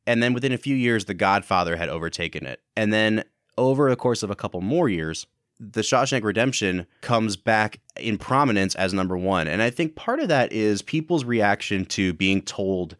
[0.08, 2.62] and then within a few years The Godfather had overtaken it.
[2.76, 3.24] And then
[3.58, 5.28] over the course of a couple more years,
[5.60, 9.48] The Shawshank Redemption comes back in prominence as number 1.
[9.48, 12.98] And I think part of that is people's reaction to being told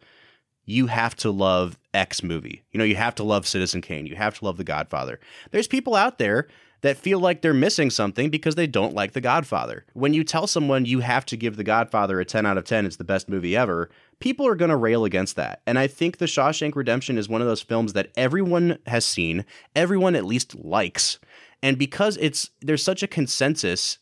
[0.72, 2.62] you have to love X movie.
[2.72, 4.06] You know, you have to love Citizen Kane.
[4.06, 5.20] You have to love The Godfather.
[5.50, 6.48] There's people out there
[6.80, 9.84] that feel like they're missing something because they don't like The Godfather.
[9.92, 12.86] When you tell someone you have to give The Godfather a 10 out of 10,
[12.86, 15.60] it's the best movie ever, people are going to rail against that.
[15.66, 19.44] And I think The Shawshank Redemption is one of those films that everyone has seen,
[19.76, 21.18] everyone at least likes.
[21.62, 23.98] And because it's there's such a consensus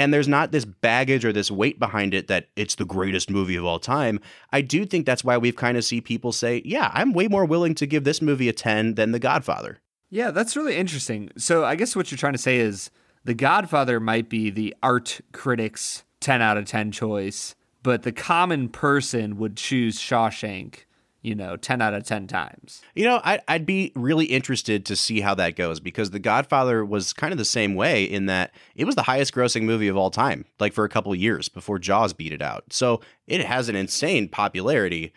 [0.00, 3.54] and there's not this baggage or this weight behind it that it's the greatest movie
[3.54, 4.18] of all time.
[4.50, 7.44] I do think that's why we've kind of see people say, "Yeah, I'm way more
[7.44, 11.28] willing to give this movie a 10 than The Godfather." Yeah, that's really interesting.
[11.36, 12.90] So, I guess what you're trying to say is
[13.24, 18.70] The Godfather might be the art critics 10 out of 10 choice, but the common
[18.70, 20.84] person would choose Shawshank
[21.22, 22.80] you know, 10 out of 10 times.
[22.94, 26.84] You know, I, I'd be really interested to see how that goes because The Godfather
[26.84, 29.96] was kind of the same way in that it was the highest grossing movie of
[29.96, 32.64] all time, like for a couple years before Jaws beat it out.
[32.70, 35.12] So it has an insane popularity.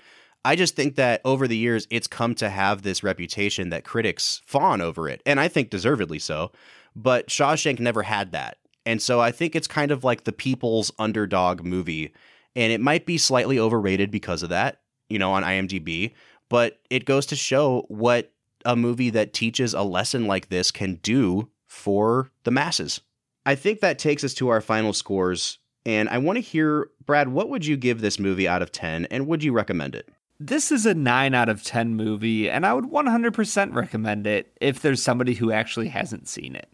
[0.45, 4.41] I just think that over the years, it's come to have this reputation that critics
[4.45, 6.51] fawn over it, and I think deservedly so.
[6.95, 8.57] But Shawshank never had that.
[8.85, 12.13] And so I think it's kind of like the people's underdog movie.
[12.55, 14.79] And it might be slightly overrated because of that
[15.13, 16.13] you know, on IMDb,
[16.49, 18.31] but it goes to show what
[18.65, 23.01] a movie that teaches a lesson like this can do for the masses.
[23.45, 25.59] I think that takes us to our final scores.
[25.85, 29.05] And I want to hear, Brad, what would you give this movie out of 10
[29.11, 30.09] and would you recommend it?
[30.39, 34.81] This is a 9 out of 10 movie, and I would 100% recommend it if
[34.81, 36.69] there's somebody who actually hasn't seen it.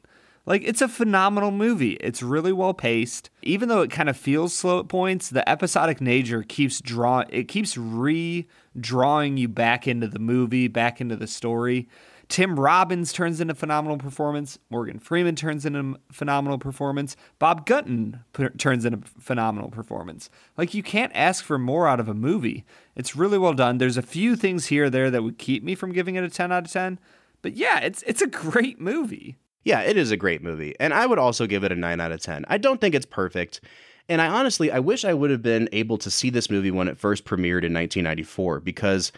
[0.45, 1.93] Like it's a phenomenal movie.
[2.01, 3.29] It's really well paced.
[3.41, 7.47] Even though it kind of feels slow at points, the episodic nature keeps drawing it
[7.47, 11.87] keeps re-drawing you back into the movie, back into the story.
[12.29, 14.59] Tim Robbins turns in a phenomenal performance.
[14.69, 17.15] Morgan Freeman turns in a phenomenal performance.
[17.39, 20.29] Bob Gunton p- turns in a phenomenal performance.
[20.55, 22.65] Like you can't ask for more out of a movie.
[22.95, 23.79] It's really well done.
[23.79, 26.29] There's a few things here or there that would keep me from giving it a
[26.29, 26.99] 10 out of 10,
[27.41, 29.37] but yeah, it's it's a great movie.
[29.63, 30.75] Yeah, it is a great movie.
[30.79, 32.45] And I would also give it a 9 out of 10.
[32.47, 33.61] I don't think it's perfect.
[34.07, 36.87] And I honestly, I wish I would have been able to see this movie when
[36.87, 39.11] it first premiered in 1994 because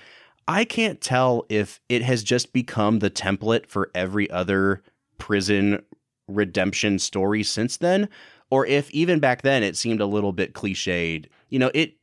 [0.48, 4.82] I can't tell if it has just become the template for every other
[5.18, 5.82] prison
[6.28, 8.10] redemption story since then,
[8.50, 11.28] or if even back then it seemed a little bit cliched.
[11.50, 11.96] You know, it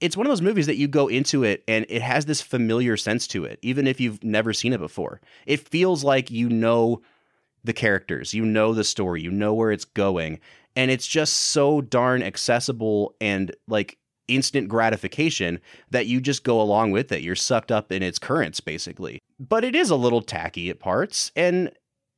[0.00, 2.96] it's one of those movies that you go into it and it has this familiar
[2.96, 5.20] sense to it, even if you've never seen it before.
[5.46, 7.00] It feels like you know
[7.64, 10.40] the characters, you know the story, you know where it's going,
[10.76, 13.98] and it's just so darn accessible and like
[14.28, 17.22] instant gratification that you just go along with it.
[17.22, 19.18] You're sucked up in its currents, basically.
[19.38, 21.32] But it is a little tacky at parts.
[21.34, 21.72] And,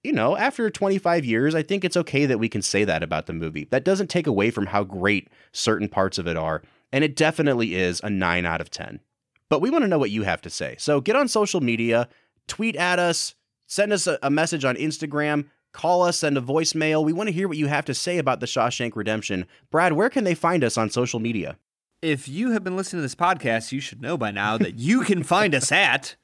[0.05, 3.27] you know, after 25 years, I think it's okay that we can say that about
[3.27, 3.67] the movie.
[3.71, 6.63] That doesn't take away from how great certain parts of it are.
[6.93, 9.01] And it definitely is a 9 out of 10.
[9.49, 10.77] But we want to know what you have to say.
[10.79, 12.09] So get on social media,
[12.49, 13.35] tweet at us,
[13.73, 17.05] send us a, a message on Instagram, call us, send a voicemail.
[17.05, 19.47] We want to hear what you have to say about the Shawshank Redemption.
[19.71, 21.57] Brad, where can they find us on social media?
[22.03, 25.03] if you have been listening to this podcast, you should know by now that you
[25.03, 26.17] can find us at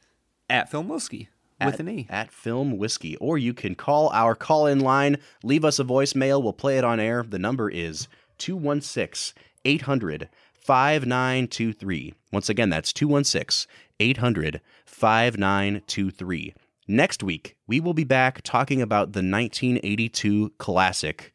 [0.50, 1.28] at Film Whiskey
[1.64, 2.06] with at, an E.
[2.10, 3.16] At Film Whiskey.
[3.16, 6.42] Or you can call our call in line, leave us a voicemail.
[6.42, 7.22] We'll play it on air.
[7.22, 12.14] The number is 216 800 5923.
[12.32, 13.70] Once again, that's 216
[14.00, 16.54] 800 5923.
[16.90, 21.34] Next week, we will be back talking about the 1982 classic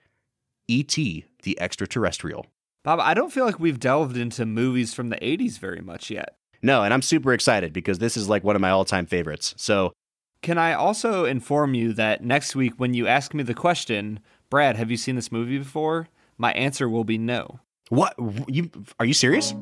[0.68, 2.47] E.T., the Extraterrestrial.
[2.84, 6.38] Bob, I don't feel like we've delved into movies from the 80s very much yet.
[6.64, 9.54] No, and I'm super excited because this is like one of my all time favorites.
[9.56, 9.93] So,
[10.41, 14.76] can I also inform you that next week, when you ask me the question, Brad,
[14.76, 16.10] have you seen this movie before?
[16.39, 17.60] My answer will be no.
[17.89, 18.16] What?
[18.47, 19.54] You are you serious?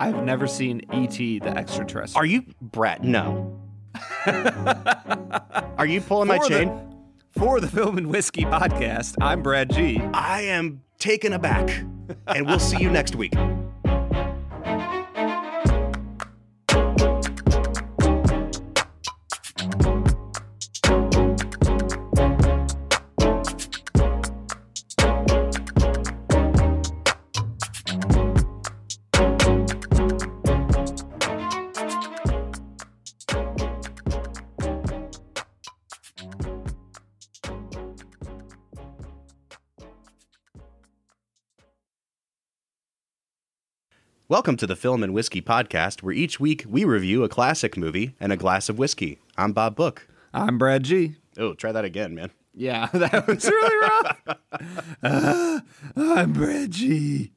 [0.00, 1.38] I've never seen E.T.
[1.38, 2.20] the Extraterrestrial.
[2.20, 3.04] Are you Brad?
[3.04, 3.69] No.
[5.78, 6.86] Are you pulling my For the- chain?
[7.30, 10.00] For the Film and Whiskey podcast, I'm Brad G.
[10.12, 11.84] I am taken aback.
[12.26, 13.32] and we'll see you next week.
[44.30, 48.14] Welcome to the Film and Whiskey Podcast, where each week we review a classic movie
[48.20, 49.18] and a glass of whiskey.
[49.36, 50.06] I'm Bob Book.
[50.32, 51.16] I'm Brad G.
[51.36, 52.30] Oh, try that again, man.
[52.54, 54.20] Yeah, that was really rough.
[55.02, 55.60] Uh,
[55.96, 57.32] I'm Brad G.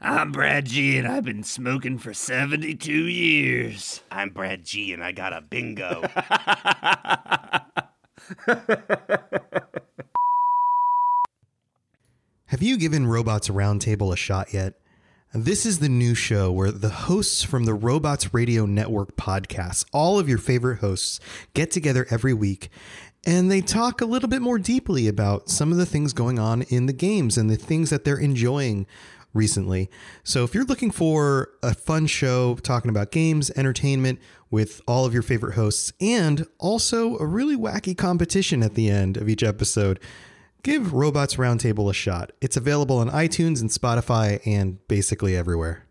[0.00, 4.00] I'm Brad G, and I've been smoking for 72 years.
[4.10, 6.04] I'm Brad G, and I got a bingo.
[12.46, 14.72] Have you given Robots Roundtable a shot yet?
[15.36, 20.20] This is the new show where the hosts from the Robots Radio Network podcasts, all
[20.20, 21.18] of your favorite hosts,
[21.54, 22.68] get together every week
[23.26, 26.62] and they talk a little bit more deeply about some of the things going on
[26.62, 28.86] in the games and the things that they're enjoying
[29.32, 29.90] recently.
[30.22, 34.20] So if you're looking for a fun show talking about games, entertainment
[34.52, 39.16] with all of your favorite hosts, and also a really wacky competition at the end
[39.16, 39.98] of each episode,
[40.64, 42.32] give Robots Roundtable a shot.
[42.40, 45.86] It's available on iTunes and Spotify and basically everywhere.